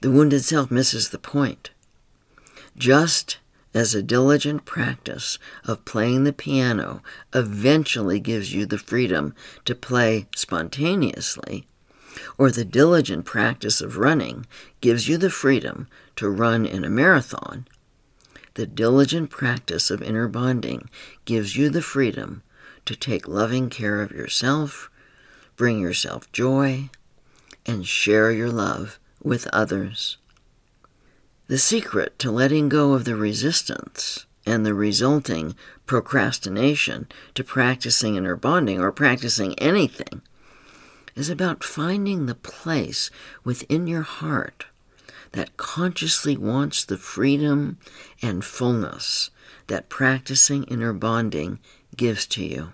The 0.00 0.10
wounded 0.10 0.44
self 0.44 0.70
misses 0.70 1.10
the 1.10 1.18
point. 1.18 1.70
Just 2.76 3.38
as 3.74 3.94
a 3.94 4.02
diligent 4.02 4.64
practice 4.64 5.38
of 5.64 5.84
playing 5.84 6.24
the 6.24 6.32
piano 6.32 7.02
eventually 7.34 8.20
gives 8.20 8.54
you 8.54 8.64
the 8.64 8.78
freedom 8.78 9.34
to 9.64 9.74
play 9.74 10.26
spontaneously, 10.34 11.66
or 12.38 12.50
the 12.50 12.64
diligent 12.64 13.24
practice 13.24 13.80
of 13.80 13.98
running 13.98 14.46
gives 14.80 15.08
you 15.08 15.16
the 15.16 15.30
freedom 15.30 15.86
to 16.16 16.28
run 16.28 16.64
in 16.64 16.84
a 16.84 16.90
marathon, 16.90 17.66
the 18.58 18.66
diligent 18.66 19.30
practice 19.30 19.90
of 19.90 20.02
inner 20.02 20.28
bonding 20.28 20.90
gives 21.24 21.56
you 21.56 21.70
the 21.70 21.80
freedom 21.80 22.42
to 22.84 22.94
take 22.94 23.26
loving 23.26 23.70
care 23.70 24.02
of 24.02 24.12
yourself 24.12 24.90
bring 25.58 25.80
yourself 25.80 26.30
joy, 26.32 26.88
and 27.66 27.86
share 27.86 28.30
your 28.30 28.48
love 28.48 28.98
with 29.22 29.46
others. 29.48 30.16
The 31.48 31.58
secret 31.58 32.18
to 32.20 32.30
letting 32.30 32.70
go 32.70 32.92
of 32.92 33.04
the 33.04 33.16
resistance 33.16 34.24
and 34.46 34.64
the 34.64 34.72
resulting 34.72 35.56
procrastination 35.84 37.08
to 37.34 37.44
practicing 37.44 38.14
inner 38.14 38.36
bonding 38.36 38.80
or 38.80 38.92
practicing 38.92 39.58
anything 39.58 40.22
is 41.16 41.28
about 41.28 41.64
finding 41.64 42.26
the 42.26 42.36
place 42.36 43.10
within 43.42 43.88
your 43.88 44.02
heart 44.02 44.66
that 45.32 45.56
consciously 45.56 46.36
wants 46.36 46.84
the 46.84 46.96
freedom 46.96 47.78
and 48.22 48.44
fullness 48.44 49.30
that 49.66 49.88
practicing 49.88 50.64
inner 50.64 50.92
bonding 50.92 51.58
gives 51.96 52.26
to 52.26 52.44
you 52.44 52.72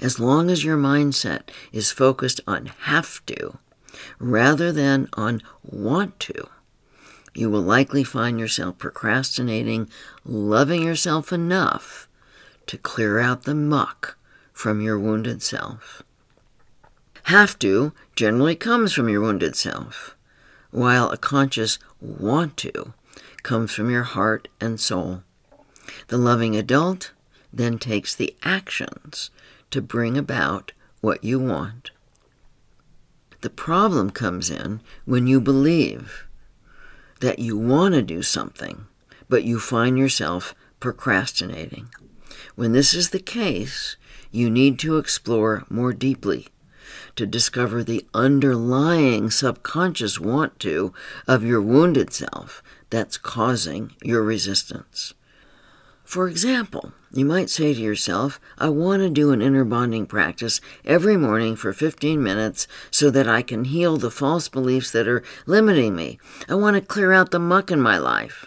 as 0.00 0.18
long 0.18 0.50
as 0.50 0.64
your 0.64 0.76
mindset 0.76 1.42
is 1.70 1.92
focused 1.92 2.40
on 2.46 2.66
have 2.80 3.24
to 3.26 3.58
rather 4.18 4.72
than 4.72 5.08
on 5.14 5.42
want 5.62 6.18
to, 6.18 6.48
you 7.34 7.48
will 7.48 7.62
likely 7.62 8.02
find 8.04 8.40
yourself 8.40 8.78
procrastinating, 8.78 9.88
loving 10.24 10.82
yourself 10.82 11.32
enough 11.32 12.08
to 12.66 12.76
clear 12.78 13.18
out 13.18 13.44
the 13.44 13.54
muck 13.54 14.18
from 14.52 14.80
your 14.80 14.98
wounded 14.98 15.42
self. 15.42 16.02
Have 17.24 17.58
to 17.60 17.92
generally 18.16 18.56
comes 18.56 18.92
from 18.92 19.08
your 19.08 19.20
wounded 19.20 19.54
self, 19.56 20.16
while 20.72 21.10
a 21.10 21.16
conscious 21.16 21.78
want 22.00 22.56
to 22.56 22.92
comes 23.44 23.72
from 23.72 23.90
your 23.90 24.02
heart 24.02 24.48
and 24.60 24.80
soul. 24.80 25.22
The 26.08 26.18
loving 26.18 26.56
adult 26.56 27.12
then 27.52 27.78
takes 27.78 28.14
the 28.14 28.34
actions 28.42 29.30
to 29.70 29.80
bring 29.80 30.16
about 30.16 30.72
what 31.00 31.22
you 31.22 31.38
want. 31.38 31.90
The 33.42 33.50
problem 33.50 34.10
comes 34.10 34.50
in 34.50 34.80
when 35.04 35.26
you 35.26 35.40
believe 35.40 36.26
that 37.20 37.38
you 37.38 37.56
want 37.56 37.94
to 37.94 38.02
do 38.02 38.22
something, 38.22 38.86
but 39.28 39.44
you 39.44 39.58
find 39.58 39.98
yourself 39.98 40.54
procrastinating. 40.80 41.88
When 42.54 42.72
this 42.72 42.94
is 42.94 43.10
the 43.10 43.20
case, 43.20 43.96
you 44.30 44.48
need 44.48 44.78
to 44.80 44.96
explore 44.96 45.64
more 45.68 45.92
deeply 45.92 46.48
to 47.16 47.26
discover 47.26 47.82
the 47.82 48.06
underlying 48.14 49.30
subconscious 49.30 50.18
want 50.18 50.58
to 50.60 50.92
of 51.26 51.44
your 51.44 51.60
wounded 51.60 52.12
self 52.12 52.62
that's 52.90 53.16
causing 53.18 53.92
your 54.02 54.22
resistance. 54.22 55.14
For 56.04 56.28
example, 56.28 56.92
you 57.10 57.24
might 57.24 57.48
say 57.48 57.72
to 57.72 57.80
yourself, 57.80 58.38
I 58.58 58.68
want 58.68 59.00
to 59.00 59.08
do 59.08 59.32
an 59.32 59.40
inner 59.40 59.64
bonding 59.64 60.06
practice 60.06 60.60
every 60.84 61.16
morning 61.16 61.56
for 61.56 61.72
15 61.72 62.22
minutes 62.22 62.66
so 62.90 63.10
that 63.10 63.28
I 63.28 63.40
can 63.40 63.64
heal 63.64 63.96
the 63.96 64.10
false 64.10 64.48
beliefs 64.48 64.90
that 64.90 65.08
are 65.08 65.22
limiting 65.46 65.96
me. 65.96 66.18
I 66.48 66.54
want 66.54 66.76
to 66.76 66.82
clear 66.82 67.12
out 67.12 67.30
the 67.30 67.38
muck 67.38 67.70
in 67.70 67.80
my 67.80 67.96
life. 67.96 68.46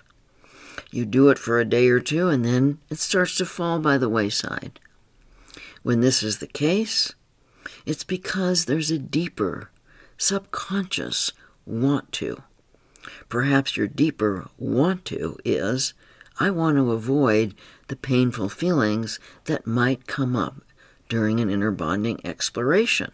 You 0.92 1.06
do 1.06 1.30
it 1.30 1.40
for 1.40 1.60
a 1.60 1.66
day 1.66 1.90
or 1.90 2.00
two, 2.00 2.30
and 2.30 2.46
then 2.46 2.78
it 2.90 3.00
starts 3.00 3.36
to 3.38 3.46
fall 3.46 3.80
by 3.80 3.98
the 3.98 4.10
wayside. 4.10 4.80
When 5.82 6.02
this 6.02 6.22
is 6.22 6.38
the 6.38 6.48
case, 6.48 7.14
it's 7.86 8.04
because 8.04 8.66
there's 8.66 8.92
a 8.92 8.98
deeper, 8.98 9.70
subconscious 10.18 11.32
want 11.66 12.12
to. 12.14 12.44
Perhaps 13.30 13.78
your 13.78 13.88
deeper 13.88 14.48
want 14.58 15.06
to 15.06 15.38
is 15.46 15.94
I 16.40 16.50
want 16.50 16.78
to 16.78 16.92
avoid 16.92 17.56
the 17.88 17.96
painful 17.96 18.50
feelings 18.50 19.20
that 19.46 19.68
might 19.68 20.08
come 20.08 20.36
up 20.36 20.62
during 21.08 21.40
an 21.40 21.50
inner 21.50 21.72
bonding 21.72 22.20
exploration. 22.26 23.12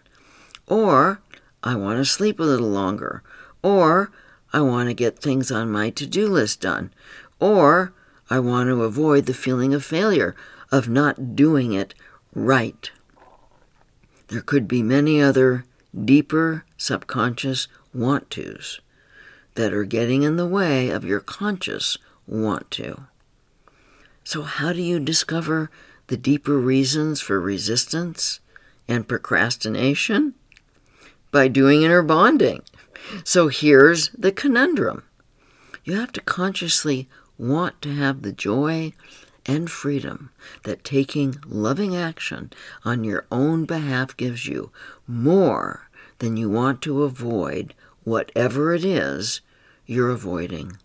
Or 0.67 1.21
I 1.63 1.75
want 1.75 1.99
to 1.99 2.05
sleep 2.05 2.39
a 2.39 2.43
little 2.43 2.69
longer, 2.69 3.21
or 3.61 4.11
I 4.53 4.61
want 4.61 4.89
to 4.89 4.93
get 4.93 5.19
things 5.19 5.51
on 5.51 5.71
my 5.71 5.89
to 5.91 6.07
do 6.07 6.27
list 6.27 6.61
done, 6.61 6.91
or 7.39 7.93
I 8.29 8.39
want 8.39 8.69
to 8.69 8.83
avoid 8.83 9.25
the 9.25 9.33
feeling 9.33 9.73
of 9.73 9.83
failure, 9.83 10.35
of 10.71 10.89
not 10.89 11.35
doing 11.35 11.73
it 11.73 11.93
right. 12.33 12.89
There 14.31 14.41
could 14.41 14.65
be 14.65 14.81
many 14.81 15.21
other 15.21 15.65
deeper 15.93 16.63
subconscious 16.77 17.67
want 17.93 18.31
tos 18.31 18.79
that 19.55 19.73
are 19.73 19.83
getting 19.83 20.23
in 20.23 20.37
the 20.37 20.47
way 20.47 20.89
of 20.89 21.03
your 21.03 21.19
conscious 21.19 21.97
want 22.25 22.71
to. 22.71 23.07
So, 24.23 24.43
how 24.43 24.71
do 24.71 24.81
you 24.81 25.01
discover 25.01 25.69
the 26.07 26.15
deeper 26.15 26.57
reasons 26.57 27.19
for 27.19 27.41
resistance 27.41 28.39
and 28.87 29.05
procrastination? 29.05 30.35
By 31.31 31.49
doing 31.49 31.81
inner 31.83 32.01
bonding. 32.01 32.61
So, 33.25 33.49
here's 33.49 34.11
the 34.11 34.31
conundrum 34.31 35.03
you 35.83 35.95
have 35.95 36.13
to 36.13 36.21
consciously 36.21 37.09
want 37.37 37.81
to 37.81 37.93
have 37.95 38.21
the 38.21 38.31
joy 38.31 38.93
and 39.45 39.69
freedom 39.69 40.31
that 40.63 40.83
taking 40.83 41.35
loving 41.45 41.95
action 41.95 42.51
on 42.83 43.03
your 43.03 43.25
own 43.31 43.65
behalf 43.65 44.15
gives 44.15 44.45
you 44.45 44.71
more 45.07 45.89
than 46.19 46.37
you 46.37 46.49
want 46.49 46.81
to 46.81 47.03
avoid 47.03 47.73
whatever 48.03 48.73
it 48.73 48.85
is 48.85 49.41
you're 49.85 50.09
avoiding. 50.09 50.77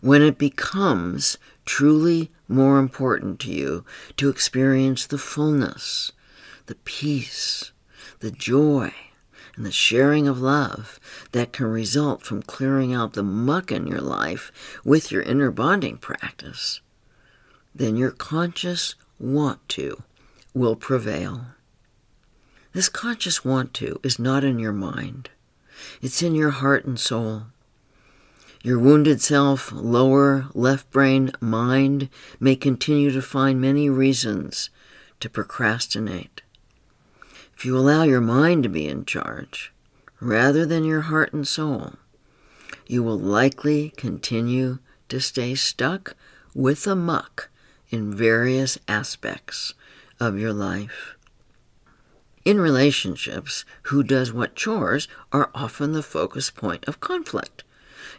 When 0.00 0.22
it 0.22 0.38
becomes 0.38 1.38
truly 1.64 2.30
more 2.48 2.78
important 2.78 3.40
to 3.40 3.50
you 3.50 3.84
to 4.16 4.28
experience 4.28 5.06
the 5.06 5.18
fullness, 5.18 6.12
the 6.66 6.76
peace, 6.76 7.72
the 8.20 8.30
joy, 8.30 8.92
and 9.56 9.64
the 9.64 9.72
sharing 9.72 10.28
of 10.28 10.40
love 10.40 11.00
that 11.32 11.52
can 11.52 11.66
result 11.66 12.22
from 12.22 12.42
clearing 12.42 12.92
out 12.92 13.14
the 13.14 13.22
muck 13.22 13.72
in 13.72 13.86
your 13.86 14.00
life 14.00 14.52
with 14.84 15.10
your 15.10 15.22
inner 15.22 15.50
bonding 15.50 15.96
practice, 15.96 16.80
then 17.78 17.96
your 17.96 18.10
conscious 18.10 18.94
want 19.18 19.68
to 19.68 20.02
will 20.54 20.76
prevail. 20.76 21.46
This 22.72 22.88
conscious 22.88 23.44
want 23.44 23.74
to 23.74 24.00
is 24.02 24.18
not 24.18 24.44
in 24.44 24.58
your 24.58 24.72
mind, 24.72 25.30
it's 26.00 26.22
in 26.22 26.34
your 26.34 26.50
heart 26.50 26.86
and 26.86 26.98
soul. 26.98 27.44
Your 28.62 28.78
wounded 28.78 29.20
self, 29.20 29.70
lower 29.72 30.46
left 30.54 30.90
brain 30.90 31.30
mind 31.40 32.08
may 32.40 32.56
continue 32.56 33.10
to 33.12 33.22
find 33.22 33.60
many 33.60 33.88
reasons 33.88 34.70
to 35.20 35.30
procrastinate. 35.30 36.42
If 37.56 37.64
you 37.64 37.76
allow 37.76 38.02
your 38.02 38.20
mind 38.20 38.64
to 38.64 38.68
be 38.68 38.88
in 38.88 39.04
charge, 39.04 39.72
rather 40.20 40.66
than 40.66 40.84
your 40.84 41.02
heart 41.02 41.32
and 41.32 41.46
soul, 41.46 41.92
you 42.86 43.02
will 43.02 43.18
likely 43.18 43.90
continue 43.96 44.78
to 45.08 45.20
stay 45.20 45.54
stuck 45.54 46.16
with 46.54 46.84
the 46.84 46.96
muck 46.96 47.50
in 47.90 48.14
various 48.14 48.78
aspects 48.88 49.74
of 50.18 50.38
your 50.38 50.52
life. 50.52 51.16
In 52.44 52.60
relationships, 52.60 53.64
who 53.84 54.02
does 54.02 54.32
what 54.32 54.54
chores 54.54 55.08
are 55.32 55.50
often 55.54 55.92
the 55.92 56.02
focus 56.02 56.50
point 56.50 56.84
of 56.86 57.00
conflict. 57.00 57.64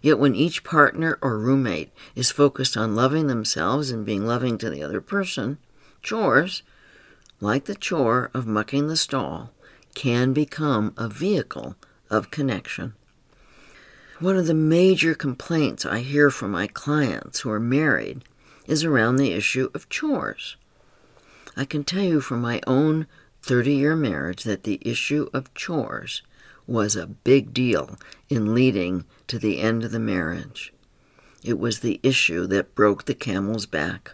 Yet 0.02 0.20
when 0.20 0.36
each 0.36 0.64
partner 0.64 1.18
or 1.22 1.38
roommate 1.38 1.92
is 2.14 2.30
focused 2.30 2.76
on 2.76 2.96
loving 2.96 3.28
themselves 3.28 3.90
and 3.90 4.06
being 4.06 4.26
loving 4.26 4.58
to 4.58 4.70
the 4.70 4.84
other 4.84 5.02
person, 5.02 5.58
chores, 6.04 6.62
like 7.40 7.66
the 7.66 7.76
chore 7.76 8.30
of 8.34 8.46
mucking 8.46 8.88
the 8.88 8.98
stall, 8.98 9.52
can 9.96 10.34
become 10.34 10.94
a 10.98 11.08
vehicle 11.08 11.76
of 12.10 12.30
connection. 12.30 12.94
One 14.20 14.36
of 14.36 14.48
the 14.48 14.54
major 14.54 15.16
complaints 15.16 15.86
I 15.86 16.00
hear 16.00 16.30
from 16.30 16.52
my 16.52 16.68
clients 16.68 17.40
who 17.40 17.52
are 17.52 17.60
married 17.60 18.24
is 18.68 18.84
around 18.84 19.16
the 19.16 19.32
issue 19.32 19.70
of 19.74 19.90
chores. 19.90 20.56
I 21.56 21.66
can 21.66 21.84
tell 21.84 22.04
you 22.04 22.22
from 22.22 22.42
my 22.42 22.62
own 22.68 23.08
30 23.42 23.74
year 23.74 23.96
marriage 23.96 24.44
that 24.44 24.64
the 24.64 24.80
issue 24.82 25.30
of 25.34 25.54
chores 25.54 26.22
was 26.68 26.96
a 26.96 27.08
big 27.08 27.54
deal 27.54 27.98
in 28.30 28.54
leading 28.54 29.06
to 29.28 29.40
the 29.40 29.60
end 29.60 29.84
of 29.84 29.92
the 29.92 30.00
marriage. 30.00 30.74
It 31.44 31.58
was 31.58 31.80
the 31.80 32.00
issue 32.04 32.46
that 32.48 32.76
broke 32.76 33.06
the 33.06 33.16
camel's 33.16 33.66
back. 33.66 34.12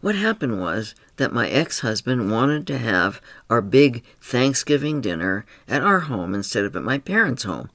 What 0.00 0.14
happened 0.14 0.60
was 0.60 0.94
that 1.16 1.32
my 1.32 1.48
ex 1.48 1.80
husband 1.80 2.30
wanted 2.30 2.66
to 2.66 2.78
have 2.78 3.20
our 3.48 3.62
big 3.62 4.04
Thanksgiving 4.20 5.00
dinner 5.00 5.46
at 5.66 5.82
our 5.82 6.00
home 6.00 6.34
instead 6.34 6.64
of 6.64 6.76
at 6.76 6.82
my 6.82 6.98
parents' 6.98 7.44
home, 7.44 7.70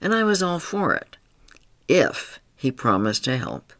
and 0.00 0.14
I 0.14 0.22
was 0.22 0.42
all 0.42 0.58
for 0.58 0.94
it, 0.94 1.16
if 1.88 2.38
he 2.54 2.70
promised 2.70 3.24
to 3.24 3.38
help. 3.38 3.72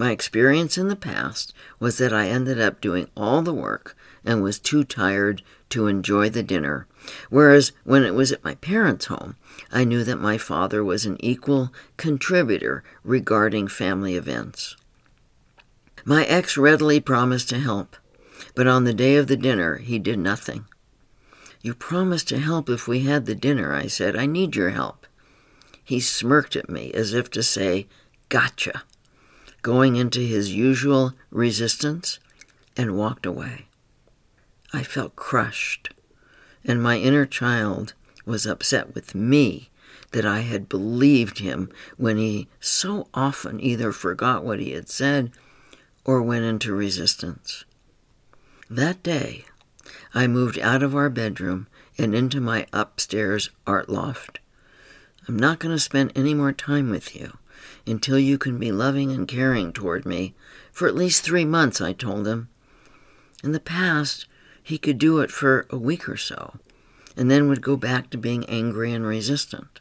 My 0.00 0.12
experience 0.12 0.78
in 0.78 0.88
the 0.88 0.96
past 0.96 1.52
was 1.78 1.98
that 1.98 2.10
I 2.10 2.30
ended 2.30 2.58
up 2.58 2.80
doing 2.80 3.10
all 3.14 3.42
the 3.42 3.52
work 3.52 3.94
and 4.24 4.42
was 4.42 4.58
too 4.58 4.82
tired 4.82 5.42
to 5.68 5.88
enjoy 5.88 6.30
the 6.30 6.42
dinner. 6.42 6.86
Whereas 7.28 7.72
when 7.84 8.02
it 8.04 8.14
was 8.14 8.32
at 8.32 8.42
my 8.42 8.54
parents' 8.54 9.04
home, 9.04 9.36
I 9.70 9.84
knew 9.84 10.02
that 10.04 10.16
my 10.16 10.38
father 10.38 10.82
was 10.82 11.04
an 11.04 11.22
equal 11.22 11.70
contributor 11.98 12.82
regarding 13.04 13.68
family 13.68 14.16
events. 14.16 14.74
My 16.06 16.24
ex 16.24 16.56
readily 16.56 17.00
promised 17.00 17.50
to 17.50 17.58
help, 17.58 17.94
but 18.54 18.66
on 18.66 18.84
the 18.84 18.94
day 18.94 19.16
of 19.16 19.26
the 19.26 19.36
dinner, 19.36 19.76
he 19.76 19.98
did 19.98 20.18
nothing. 20.18 20.64
You 21.60 21.74
promised 21.74 22.26
to 22.28 22.38
help 22.38 22.70
if 22.70 22.88
we 22.88 23.00
had 23.00 23.26
the 23.26 23.34
dinner, 23.34 23.74
I 23.74 23.86
said. 23.86 24.16
I 24.16 24.24
need 24.24 24.56
your 24.56 24.70
help. 24.70 25.06
He 25.84 26.00
smirked 26.00 26.56
at 26.56 26.70
me 26.70 26.90
as 26.94 27.12
if 27.12 27.30
to 27.32 27.42
say, 27.42 27.86
Gotcha, 28.30 28.84
going 29.62 29.96
into 29.96 30.20
his 30.20 30.54
usual 30.54 31.12
resistance, 31.30 32.18
and 32.76 32.96
walked 32.96 33.26
away. 33.26 33.66
I 34.72 34.82
felt 34.82 35.16
crushed, 35.16 35.90
and 36.64 36.82
my 36.82 36.98
inner 36.98 37.26
child 37.26 37.94
was 38.24 38.46
upset 38.46 38.94
with 38.94 39.14
me 39.14 39.70
that 40.12 40.26
I 40.26 40.40
had 40.40 40.68
believed 40.68 41.38
him 41.38 41.70
when 41.96 42.16
he 42.16 42.48
so 42.60 43.08
often 43.14 43.60
either 43.60 43.92
forgot 43.92 44.44
what 44.44 44.60
he 44.60 44.72
had 44.72 44.88
said 44.88 45.32
or 46.04 46.22
went 46.22 46.44
into 46.44 46.72
resistance. 46.72 47.64
That 48.68 49.02
day, 49.02 49.44
I 50.14 50.26
moved 50.26 50.58
out 50.58 50.82
of 50.82 50.94
our 50.94 51.10
bedroom 51.10 51.66
and 51.98 52.14
into 52.14 52.40
my 52.40 52.66
upstairs 52.72 53.50
art 53.66 53.88
loft. 53.88 54.38
I'm 55.28 55.38
not 55.38 55.58
going 55.58 55.74
to 55.74 55.80
spend 55.80 56.12
any 56.14 56.34
more 56.34 56.52
time 56.52 56.90
with 56.90 57.14
you 57.14 57.38
until 57.86 58.18
you 58.18 58.38
can 58.38 58.58
be 58.58 58.72
loving 58.72 59.10
and 59.12 59.26
caring 59.26 59.72
toward 59.72 60.04
me 60.04 60.34
for 60.72 60.86
at 60.86 60.94
least 60.94 61.22
three 61.22 61.44
months, 61.44 61.80
I 61.80 61.92
told 61.92 62.26
him. 62.26 62.48
In 63.42 63.52
the 63.52 63.60
past, 63.60 64.26
he 64.62 64.78
could 64.78 64.98
do 64.98 65.20
it 65.20 65.30
for 65.30 65.66
a 65.70 65.78
week 65.78 66.08
or 66.08 66.16
so, 66.16 66.54
and 67.16 67.30
then 67.30 67.48
would 67.48 67.62
go 67.62 67.76
back 67.76 68.10
to 68.10 68.18
being 68.18 68.44
angry 68.46 68.92
and 68.92 69.06
resistant. 69.06 69.80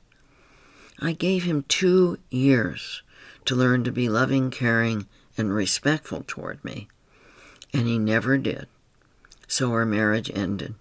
I 0.99 1.13
gave 1.13 1.43
him 1.43 1.63
two 1.67 2.19
years 2.29 3.03
to 3.45 3.55
learn 3.55 3.83
to 3.83 3.91
be 3.91 4.09
loving, 4.09 4.49
caring, 4.51 5.07
and 5.37 5.53
respectful 5.53 6.23
toward 6.27 6.63
me, 6.65 6.87
and 7.73 7.87
he 7.87 7.97
never 7.97 8.37
did. 8.37 8.67
So 9.47 9.71
our 9.71 9.85
marriage 9.85 10.29
ended. 10.33 10.75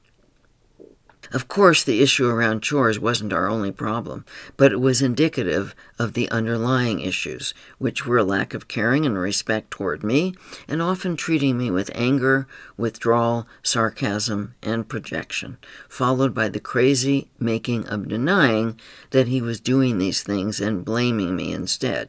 Of 1.31 1.47
course, 1.47 1.85
the 1.85 2.01
issue 2.01 2.29
around 2.29 2.63
chores 2.63 2.99
wasn't 2.99 3.35
our 3.35 3.49
only 3.49 3.71
problem, 3.71 4.25
but 4.57 4.73
it 4.73 4.81
was 4.81 5.03
indicative 5.03 5.75
of 5.99 6.15
the 6.15 6.31
underlying 6.31 7.01
issues, 7.01 7.53
which 7.77 8.07
were 8.07 8.17
a 8.17 8.25
lack 8.25 8.55
of 8.55 8.67
caring 8.67 9.05
and 9.05 9.19
respect 9.19 9.71
toward 9.71 10.03
me, 10.03 10.35
and 10.67 10.81
often 10.81 11.17
treating 11.17 11.59
me 11.59 11.71
with 11.71 11.91
anger, 11.95 12.47
withdrawal, 12.79 13.47
sarcasm, 13.63 14.55
and 14.63 14.89
projection, 14.89 15.59
followed 15.89 16.33
by 16.33 16.49
the 16.49 16.61
crazy 16.61 17.29
making 17.39 17.87
of 17.89 18.09
denying 18.09 18.81
that 19.11 19.29
he 19.29 19.43
was 19.43 19.61
doing 19.61 19.99
these 19.99 20.23
things 20.23 20.61
and 20.61 20.85
blaming 20.85 21.37
me 21.37 21.53
instead. 21.53 22.09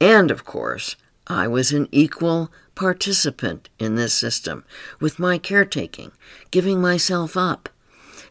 And, 0.00 0.30
of 0.30 0.44
course, 0.44 0.96
I 1.26 1.46
was 1.48 1.70
an 1.70 1.86
equal 1.92 2.50
participant 2.74 3.68
in 3.78 3.94
this 3.94 4.14
system, 4.14 4.64
with 4.98 5.18
my 5.18 5.36
caretaking, 5.36 6.12
giving 6.50 6.80
myself 6.80 7.36
up 7.36 7.68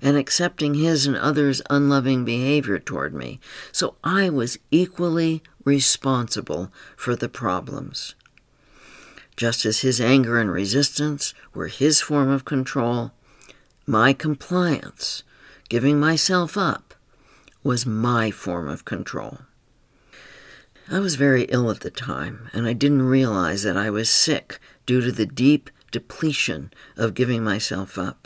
and 0.02 0.18
accepting 0.18 0.74
his 0.74 1.06
and 1.06 1.16
others' 1.16 1.62
unloving 1.70 2.26
behavior 2.26 2.80
toward 2.80 3.14
me, 3.14 3.40
so 3.72 3.96
I 4.04 4.30
was 4.30 4.58
equally 4.72 5.44
responsible 5.64 6.72
for 6.96 7.16
the 7.16 7.30
problems. 7.30 8.16
Just 9.38 9.66
as 9.66 9.82
his 9.82 10.02
anger 10.02 10.40
and 10.40 10.52
resistance 10.52 11.34
were 11.54 11.68
his 11.68 12.02
form 12.02 12.30
of 12.30 12.46
control, 12.46 13.12
my 13.86 14.14
compliance, 14.14 15.24
giving 15.70 16.00
myself 16.00 16.58
up, 16.58 16.94
was 17.64 17.86
my 17.86 18.32
form 18.32 18.68
of 18.68 18.86
control. 18.86 19.40
I 20.90 21.00
was 21.00 21.16
very 21.16 21.44
ill 21.44 21.72
at 21.72 21.80
the 21.82 21.92
time, 21.92 22.50
and 22.54 22.68
I 22.68 22.74
didn't 22.74 23.04
realize 23.04 23.64
that 23.64 23.78
I 23.78 23.90
was 23.90 24.10
sick 24.10 24.60
due 24.86 25.02
to 25.02 25.12
the 25.12 25.26
deep 25.26 25.70
depletion 25.92 26.72
of 26.98 27.14
giving 27.14 27.44
myself 27.44 27.98
up. 27.98 28.21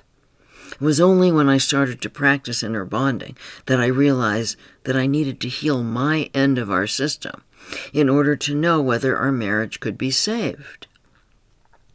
It 0.76 0.82
was 0.82 1.00
only 1.00 1.32
when 1.32 1.50
I 1.50 1.58
started 1.58 2.02
to 2.02 2.10
practice 2.10 2.62
inner 2.62 2.86
bonding 2.86 3.38
that 3.66 3.80
I 3.80 3.88
realized 3.88 4.58
that 4.84 4.96
I 4.96 5.08
needed 5.08 5.40
to 5.42 5.50
heal 5.50 5.84
my 5.84 6.30
end 6.34 6.58
of 6.58 6.70
our 6.70 6.86
system 6.86 7.44
in 7.94 8.10
order 8.10 8.36
to 8.36 8.56
know 8.56 8.82
whether 8.82 9.18
our 9.18 9.32
marriage 9.32 9.80
could 9.80 9.98
be 9.98 10.12
saved. 10.12 10.88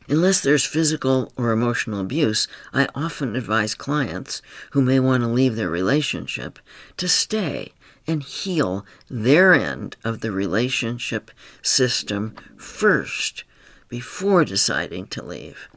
Unless 0.08 0.40
there's 0.40 0.64
physical 0.64 1.32
or 1.36 1.52
emotional 1.52 2.00
abuse, 2.00 2.48
I 2.72 2.88
often 2.94 3.36
advise 3.36 3.74
clients 3.74 4.42
who 4.70 4.82
may 4.82 4.98
want 4.98 5.22
to 5.22 5.28
leave 5.28 5.54
their 5.54 5.70
relationship 5.70 6.58
to 6.96 7.06
stay 7.06 7.74
and 8.08 8.22
heal 8.22 8.84
their 9.08 9.52
end 9.52 9.96
of 10.02 10.20
the 10.20 10.32
relationship 10.32 11.30
system 11.62 12.34
first 12.56 13.44
before 13.88 14.44
deciding 14.44 15.06
to 15.08 15.22
leave. 15.22 15.68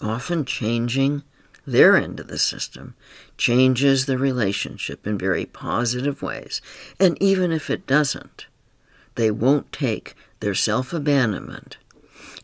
Often 0.00 0.46
changing 0.46 1.22
their 1.66 1.96
end 1.96 2.20
of 2.20 2.28
the 2.28 2.38
system 2.38 2.94
changes 3.38 4.06
the 4.06 4.18
relationship 4.18 5.06
in 5.06 5.18
very 5.18 5.46
positive 5.46 6.22
ways, 6.22 6.60
and 7.00 7.20
even 7.22 7.52
if 7.52 7.70
it 7.70 7.86
doesn't, 7.86 8.46
they 9.14 9.30
won't 9.30 9.72
take 9.72 10.14
their 10.40 10.54
self 10.54 10.92
abandonment 10.92 11.78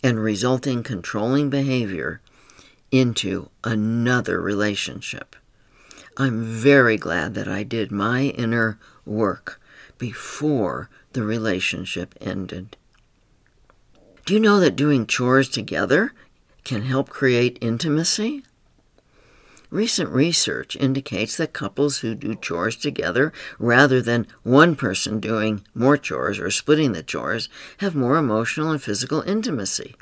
and 0.02 0.22
resulting 0.22 0.82
controlling 0.82 1.50
behavior 1.50 2.20
into 2.90 3.50
another 3.62 4.40
relationship. 4.40 5.36
I'm 6.16 6.42
very 6.42 6.96
glad 6.96 7.34
that 7.34 7.48
I 7.48 7.62
did 7.62 7.92
my 7.92 8.22
inner 8.22 8.78
work 9.04 9.60
before 9.98 10.88
the 11.12 11.22
relationship 11.22 12.14
ended. 12.20 12.76
Do 14.26 14.34
you 14.34 14.40
know 14.40 14.60
that 14.60 14.76
doing 14.76 15.06
chores 15.06 15.48
together 15.48 16.12
can 16.64 16.82
help 16.82 17.08
create 17.08 17.58
intimacy? 17.60 18.42
Recent 19.70 20.10
research 20.10 20.74
indicates 20.74 21.36
that 21.36 21.52
couples 21.52 21.98
who 21.98 22.16
do 22.16 22.34
chores 22.34 22.74
together 22.74 23.32
rather 23.58 24.02
than 24.02 24.26
one 24.42 24.74
person 24.74 25.20
doing 25.20 25.62
more 25.74 25.96
chores 25.96 26.40
or 26.40 26.50
splitting 26.50 26.92
the 26.92 27.04
chores 27.04 27.48
have 27.78 27.94
more 27.94 28.16
emotional 28.16 28.72
and 28.72 28.82
physical 28.82 29.22
intimacy. 29.22 29.94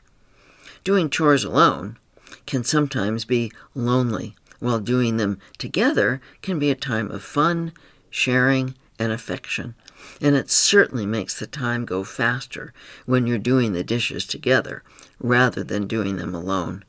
Doing 0.85 1.11
chores 1.11 1.45
alone 1.45 1.99
can 2.47 2.65
sometimes 2.65 3.27
be 3.27 3.53
lonely, 3.75 4.35
while 4.59 4.81
doing 4.81 5.19
them 5.19 5.39
together 5.59 6.23
can 6.41 6.59
be 6.59 6.71
a 6.71 6.75
time 6.75 7.11
of 7.11 7.23
fun, 7.23 7.73
sharing, 8.09 8.75
and 8.99 9.13
affection. 9.13 9.75
And 10.21 10.35
it 10.35 10.51
certainly 10.51 11.05
makes 11.05 11.39
the 11.39 11.47
time 11.47 11.85
go 11.85 12.05
faster 12.05 12.73
when 13.05 13.27
you're 13.27 13.37
doing 13.37 13.75
the 13.75 13.85
dishes 13.85 14.27
together 14.27 14.83
rather 15.21 15.63
than 15.63 15.87
doing 15.87 16.17
them 16.17 16.35
alone. 16.35 16.85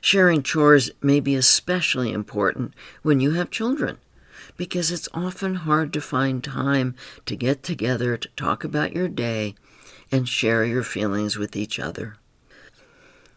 Sharing 0.00 0.42
chores 0.42 0.90
may 1.02 1.20
be 1.20 1.34
especially 1.34 2.12
important 2.12 2.74
when 3.02 3.20
you 3.20 3.32
have 3.32 3.50
children 3.50 3.98
because 4.56 4.90
it's 4.90 5.08
often 5.12 5.56
hard 5.56 5.92
to 5.92 6.00
find 6.00 6.42
time 6.42 6.94
to 7.26 7.36
get 7.36 7.62
together 7.62 8.16
to 8.16 8.28
talk 8.36 8.64
about 8.64 8.92
your 8.92 9.08
day 9.08 9.54
and 10.12 10.28
share 10.28 10.64
your 10.64 10.82
feelings 10.82 11.36
with 11.36 11.56
each 11.56 11.78
other. 11.78 12.16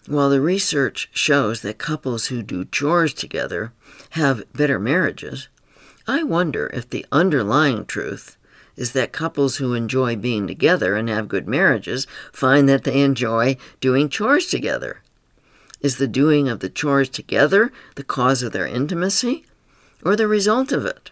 While 0.05 0.29
the 0.29 0.41
research 0.41 1.09
shows 1.11 1.61
that 1.61 1.77
couples 1.77 2.27
who 2.27 2.41
do 2.41 2.65
chores 2.65 3.13
together 3.13 3.73
have 4.11 4.43
better 4.53 4.79
marriages, 4.79 5.49
I 6.07 6.23
wonder 6.23 6.67
if 6.73 6.89
the 6.89 7.05
underlying 7.11 7.85
truth 7.85 8.37
is 8.77 8.93
that 8.93 9.11
couples 9.11 9.57
who 9.57 9.73
enjoy 9.73 10.15
being 10.15 10.47
together 10.47 10.95
and 10.95 11.09
have 11.09 11.27
good 11.27 11.47
marriages 11.47 12.07
find 12.31 12.69
that 12.69 12.83
they 12.85 13.01
enjoy 13.01 13.57
doing 13.81 14.07
chores 14.07 14.45
together. 14.45 15.01
Is 15.81 15.97
the 15.97 16.07
doing 16.07 16.49
of 16.49 16.59
the 16.59 16.69
chores 16.69 17.09
together 17.09 17.71
the 17.95 18.03
cause 18.03 18.41
of 18.41 18.51
their 18.51 18.67
intimacy 18.67 19.45
or 20.03 20.15
the 20.15 20.27
result 20.27 20.71
of 20.71 20.85
it? 20.85 21.11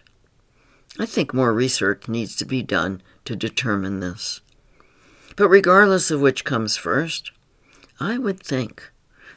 I 0.98 1.06
think 1.06 1.32
more 1.32 1.52
research 1.52 2.08
needs 2.08 2.34
to 2.36 2.44
be 2.44 2.62
done 2.62 3.02
to 3.26 3.36
determine 3.36 4.00
this. 4.00 4.40
But 5.36 5.48
regardless 5.48 6.10
of 6.10 6.20
which 6.20 6.44
comes 6.44 6.76
first, 6.76 7.30
I 8.00 8.18
would 8.18 8.40
think 8.40 8.90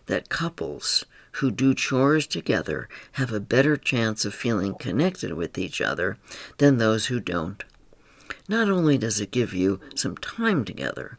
that 0.08 0.30
couples 0.30 1.06
who 1.34 1.52
do 1.52 1.76
chores 1.76 2.26
together 2.26 2.90
have 3.14 3.32
a 3.32 3.40
better 3.40 3.78
chance 3.78 4.26
of 4.26 4.34
feeling 4.34 4.74
connected 4.74 5.34
with 5.34 5.58
each 5.58 5.80
other 5.80 6.18
than 6.58 6.78
those 6.78 7.06
who 7.06 7.20
don't. 7.20 7.64
Not 8.48 8.70
only 8.70 8.98
does 8.98 9.20
it 9.20 9.32
give 9.32 9.54
you 9.54 9.80
some 9.96 10.18
time 10.18 10.66
together, 10.66 11.19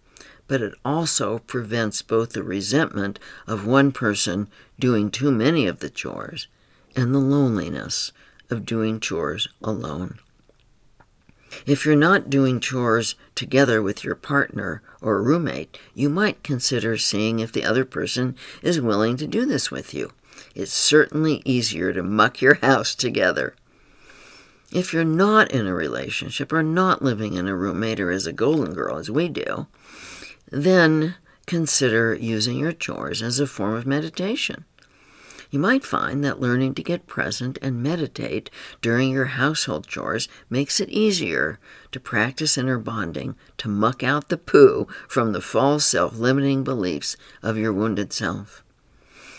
but 0.50 0.60
it 0.60 0.74
also 0.84 1.38
prevents 1.38 2.02
both 2.02 2.32
the 2.32 2.42
resentment 2.42 3.20
of 3.46 3.64
one 3.64 3.92
person 3.92 4.48
doing 4.80 5.08
too 5.08 5.30
many 5.30 5.64
of 5.64 5.78
the 5.78 5.88
chores 5.88 6.48
and 6.96 7.14
the 7.14 7.20
loneliness 7.20 8.10
of 8.50 8.66
doing 8.66 8.98
chores 8.98 9.46
alone. 9.62 10.18
If 11.66 11.86
you're 11.86 11.94
not 11.94 12.28
doing 12.28 12.58
chores 12.58 13.14
together 13.36 13.80
with 13.80 14.02
your 14.02 14.16
partner 14.16 14.82
or 15.00 15.22
roommate, 15.22 15.78
you 15.94 16.08
might 16.08 16.42
consider 16.42 16.98
seeing 16.98 17.38
if 17.38 17.52
the 17.52 17.62
other 17.62 17.84
person 17.84 18.34
is 18.60 18.80
willing 18.80 19.16
to 19.18 19.28
do 19.28 19.46
this 19.46 19.70
with 19.70 19.94
you. 19.94 20.10
It's 20.56 20.72
certainly 20.72 21.42
easier 21.44 21.92
to 21.92 22.02
muck 22.02 22.40
your 22.40 22.54
house 22.60 22.96
together. 22.96 23.54
If 24.72 24.92
you're 24.92 25.04
not 25.04 25.52
in 25.52 25.68
a 25.68 25.74
relationship 25.74 26.52
or 26.52 26.64
not 26.64 27.02
living 27.02 27.34
in 27.34 27.46
a 27.46 27.54
roommate 27.54 28.00
or 28.00 28.10
as 28.10 28.26
a 28.26 28.32
golden 28.32 28.74
girl 28.74 28.96
as 28.96 29.08
we 29.08 29.28
do, 29.28 29.68
then 30.50 31.16
consider 31.46 32.14
using 32.14 32.58
your 32.58 32.72
chores 32.72 33.22
as 33.22 33.40
a 33.40 33.46
form 33.46 33.74
of 33.74 33.86
meditation. 33.86 34.64
You 35.50 35.58
might 35.58 35.84
find 35.84 36.22
that 36.22 36.40
learning 36.40 36.74
to 36.74 36.82
get 36.82 37.08
present 37.08 37.58
and 37.60 37.82
meditate 37.82 38.50
during 38.80 39.10
your 39.10 39.24
household 39.24 39.88
chores 39.88 40.28
makes 40.48 40.78
it 40.78 40.88
easier 40.90 41.58
to 41.90 41.98
practice 41.98 42.56
inner 42.56 42.78
bonding 42.78 43.34
to 43.58 43.68
muck 43.68 44.04
out 44.04 44.28
the 44.28 44.38
poo 44.38 44.86
from 45.08 45.32
the 45.32 45.40
false 45.40 45.84
self 45.84 46.16
limiting 46.16 46.62
beliefs 46.62 47.16
of 47.42 47.58
your 47.58 47.72
wounded 47.72 48.12
self. 48.12 48.62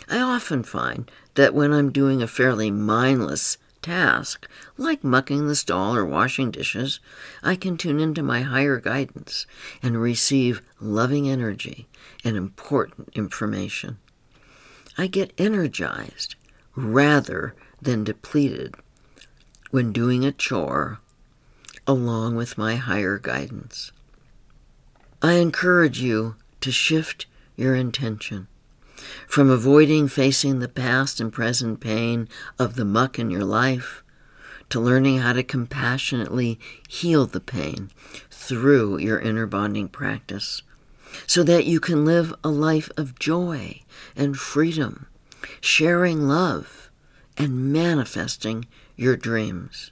I 0.09 0.19
often 0.19 0.63
find 0.63 1.09
that 1.35 1.53
when 1.53 1.71
I'm 1.71 1.93
doing 1.93 2.21
a 2.21 2.27
fairly 2.27 2.71
mindless 2.71 3.57
task, 3.81 4.47
like 4.77 5.03
mucking 5.03 5.47
the 5.47 5.55
stall 5.55 5.95
or 5.95 6.05
washing 6.05 6.51
dishes, 6.51 6.99
I 7.43 7.55
can 7.55 7.77
tune 7.77 7.99
into 7.99 8.23
my 8.23 8.41
higher 8.41 8.79
guidance 8.79 9.45
and 9.81 10.01
receive 10.01 10.61
loving 10.79 11.29
energy 11.29 11.87
and 12.23 12.37
important 12.37 13.09
information. 13.13 13.97
I 14.97 15.07
get 15.07 15.33
energized 15.37 16.35
rather 16.75 17.55
than 17.81 18.03
depleted 18.03 18.75
when 19.71 19.91
doing 19.91 20.25
a 20.25 20.31
chore 20.31 20.99
along 21.87 22.35
with 22.35 22.57
my 22.57 22.75
higher 22.75 23.17
guidance. 23.17 23.91
I 25.21 25.33
encourage 25.33 26.01
you 26.01 26.35
to 26.61 26.71
shift 26.71 27.25
your 27.55 27.75
intention 27.75 28.47
from 29.27 29.49
avoiding 29.49 30.07
facing 30.07 30.59
the 30.59 30.69
past 30.69 31.19
and 31.19 31.31
present 31.31 31.79
pain 31.79 32.27
of 32.59 32.75
the 32.75 32.85
muck 32.85 33.17
in 33.17 33.29
your 33.29 33.43
life 33.43 34.03
to 34.69 34.79
learning 34.79 35.19
how 35.19 35.33
to 35.33 35.43
compassionately 35.43 36.59
heal 36.87 37.25
the 37.25 37.39
pain 37.39 37.89
through 38.29 38.97
your 38.97 39.19
inner 39.19 39.45
bonding 39.45 39.87
practice 39.87 40.61
so 41.27 41.43
that 41.43 41.65
you 41.65 41.79
can 41.79 42.05
live 42.05 42.33
a 42.43 42.49
life 42.49 42.89
of 42.97 43.19
joy 43.19 43.81
and 44.15 44.37
freedom, 44.37 45.07
sharing 45.59 46.27
love 46.27 46.89
and 47.37 47.71
manifesting 47.71 48.65
your 48.95 49.17
dreams. 49.17 49.91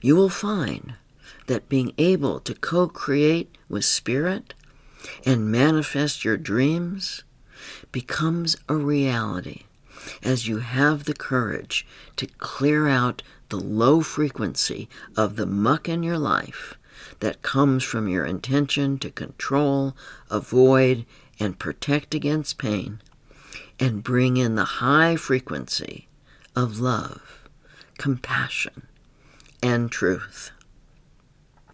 You 0.00 0.16
will 0.16 0.28
find 0.28 0.94
that 1.46 1.68
being 1.68 1.92
able 1.98 2.40
to 2.40 2.54
co 2.54 2.88
create 2.88 3.56
with 3.68 3.84
Spirit 3.84 4.54
and 5.24 5.50
manifest 5.50 6.24
your 6.24 6.36
dreams 6.36 7.24
becomes 7.92 8.56
a 8.68 8.74
reality 8.74 9.62
as 10.22 10.46
you 10.46 10.58
have 10.58 11.04
the 11.04 11.14
courage 11.14 11.86
to 12.16 12.26
clear 12.26 12.88
out 12.88 13.22
the 13.48 13.56
low 13.56 14.00
frequency 14.00 14.88
of 15.16 15.36
the 15.36 15.46
muck 15.46 15.88
in 15.88 16.02
your 16.02 16.18
life 16.18 16.76
that 17.20 17.42
comes 17.42 17.82
from 17.84 18.08
your 18.08 18.24
intention 18.24 18.98
to 18.98 19.10
control, 19.10 19.96
avoid, 20.30 21.04
and 21.40 21.58
protect 21.58 22.14
against 22.14 22.58
pain, 22.58 23.00
and 23.78 24.02
bring 24.02 24.36
in 24.36 24.54
the 24.54 24.64
high 24.64 25.16
frequency 25.16 26.08
of 26.54 26.80
love, 26.80 27.48
compassion, 27.96 28.86
and 29.62 29.90
truth. 29.90 30.50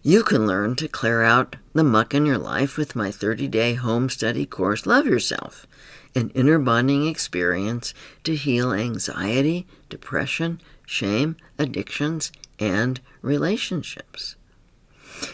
You 0.07 0.21
can 0.21 0.45
learn 0.45 0.75
to 0.75 0.87
clear 0.87 1.23
out 1.23 1.55
the 1.73 1.83
muck 1.83 2.13
in 2.13 2.27
your 2.27 2.37
life 2.37 2.77
with 2.77 2.95
my 2.95 3.09
30 3.09 3.47
day 3.47 3.73
home 3.73 4.07
study 4.07 4.45
course, 4.45 4.85
Love 4.85 5.07
Yourself, 5.07 5.65
an 6.13 6.29
inner 6.35 6.59
bonding 6.59 7.07
experience 7.07 7.91
to 8.23 8.35
heal 8.35 8.71
anxiety, 8.71 9.65
depression, 9.89 10.61
shame, 10.85 11.37
addictions, 11.57 12.31
and 12.59 13.01
relationships. 13.23 14.35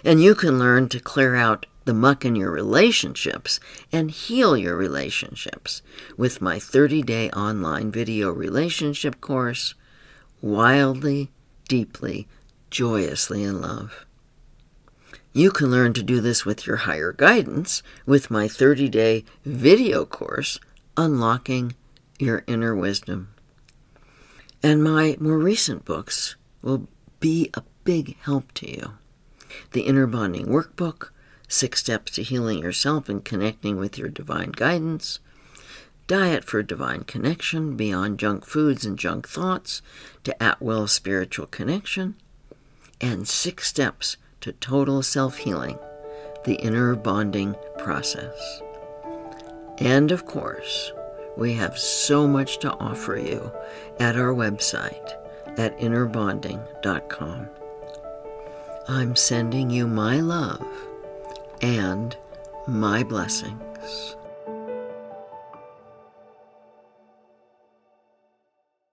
And 0.06 0.24
you 0.24 0.36
can 0.36 0.58
learn 0.58 0.88
to 0.88 1.02
clear 1.02 1.36
out 1.36 1.66
the 1.84 1.94
muck 1.94 2.24
in 2.24 2.38
your 2.38 2.52
relationships 2.52 3.60
and 3.92 4.10
heal 4.10 4.56
your 4.56 4.78
relationships 4.78 5.82
with 6.16 6.42
my 6.42 6.60
30 6.60 7.02
day 7.02 7.30
online 7.32 7.92
video 7.92 8.32
relationship 8.32 9.20
course, 9.20 9.74
Wildly, 10.42 11.30
Deeply, 11.68 12.30
Joyously 12.70 13.44
in 13.44 13.60
Love. 13.60 14.06
You 15.34 15.52
can 15.52 15.72
learn 15.72 15.94
to 15.94 16.04
do 16.04 16.20
this 16.20 16.46
with 16.46 16.68
your 16.68 16.76
higher 16.78 17.14
guidance 17.14 17.82
with 18.06 18.30
my 18.30 18.50
30 18.50 18.90
day 18.90 19.24
video 19.46 20.06
course, 20.06 20.60
Unlocking 20.98 21.74
Your 22.20 22.44
Inner 22.48 22.76
Wisdom. 22.76 23.34
And 24.62 24.84
my 24.84 25.16
more 25.22 25.40
recent 25.40 25.86
books 25.86 26.36
will 26.62 26.90
be 27.22 27.50
a 27.54 27.64
big 27.86 28.18
help 28.20 28.52
to 28.56 28.70
you. 28.70 28.94
The 29.72 29.84
Inner 29.84 30.06
Bonding 30.06 30.48
Workbook, 30.48 31.12
Six 31.48 31.80
Steps 31.80 32.12
to 32.14 32.24
Healing 32.24 32.60
Yourself 32.60 33.08
and 33.08 33.24
Connecting 33.24 33.78
with 33.78 33.98
Your 33.98 34.10
Divine 34.10 34.52
Guidance, 34.52 35.20
Diet 36.08 36.44
for 36.44 36.62
Divine 36.62 37.06
Connection, 37.06 37.78
Beyond 37.78 38.20
Junk 38.20 38.46
Foods 38.46 38.84
and 38.84 39.00
Junk 39.00 39.30
Thoughts 39.30 39.82
to 40.26 40.44
At 40.44 40.62
Will 40.62 40.88
Spiritual 40.88 41.48
Connection, 41.48 42.16
and 43.00 43.30
Six 43.30 43.70
Steps 43.70 44.18
to 44.42 44.52
Total 44.54 45.02
Self 45.02 45.38
Healing, 45.38 45.78
the 46.46 46.56
Inner 46.56 46.96
Bonding 46.96 47.56
Process. 47.78 48.62
And 49.78 50.12
of 50.12 50.26
course, 50.26 50.92
we 51.38 51.54
have 51.54 51.78
so 51.78 52.28
much 52.28 52.60
to 52.60 52.74
offer 52.74 53.16
you 53.16 53.52
at 54.00 54.16
our 54.18 54.34
website 54.34 55.14
at 55.58 55.78
innerbonding.com. 55.80 57.50
I'm 58.88 59.16
sending 59.16 59.70
you 59.70 59.88
my 59.88 60.20
love 60.20 60.68
and 61.62 62.16
my 62.68 63.04
blessings. 63.04 64.16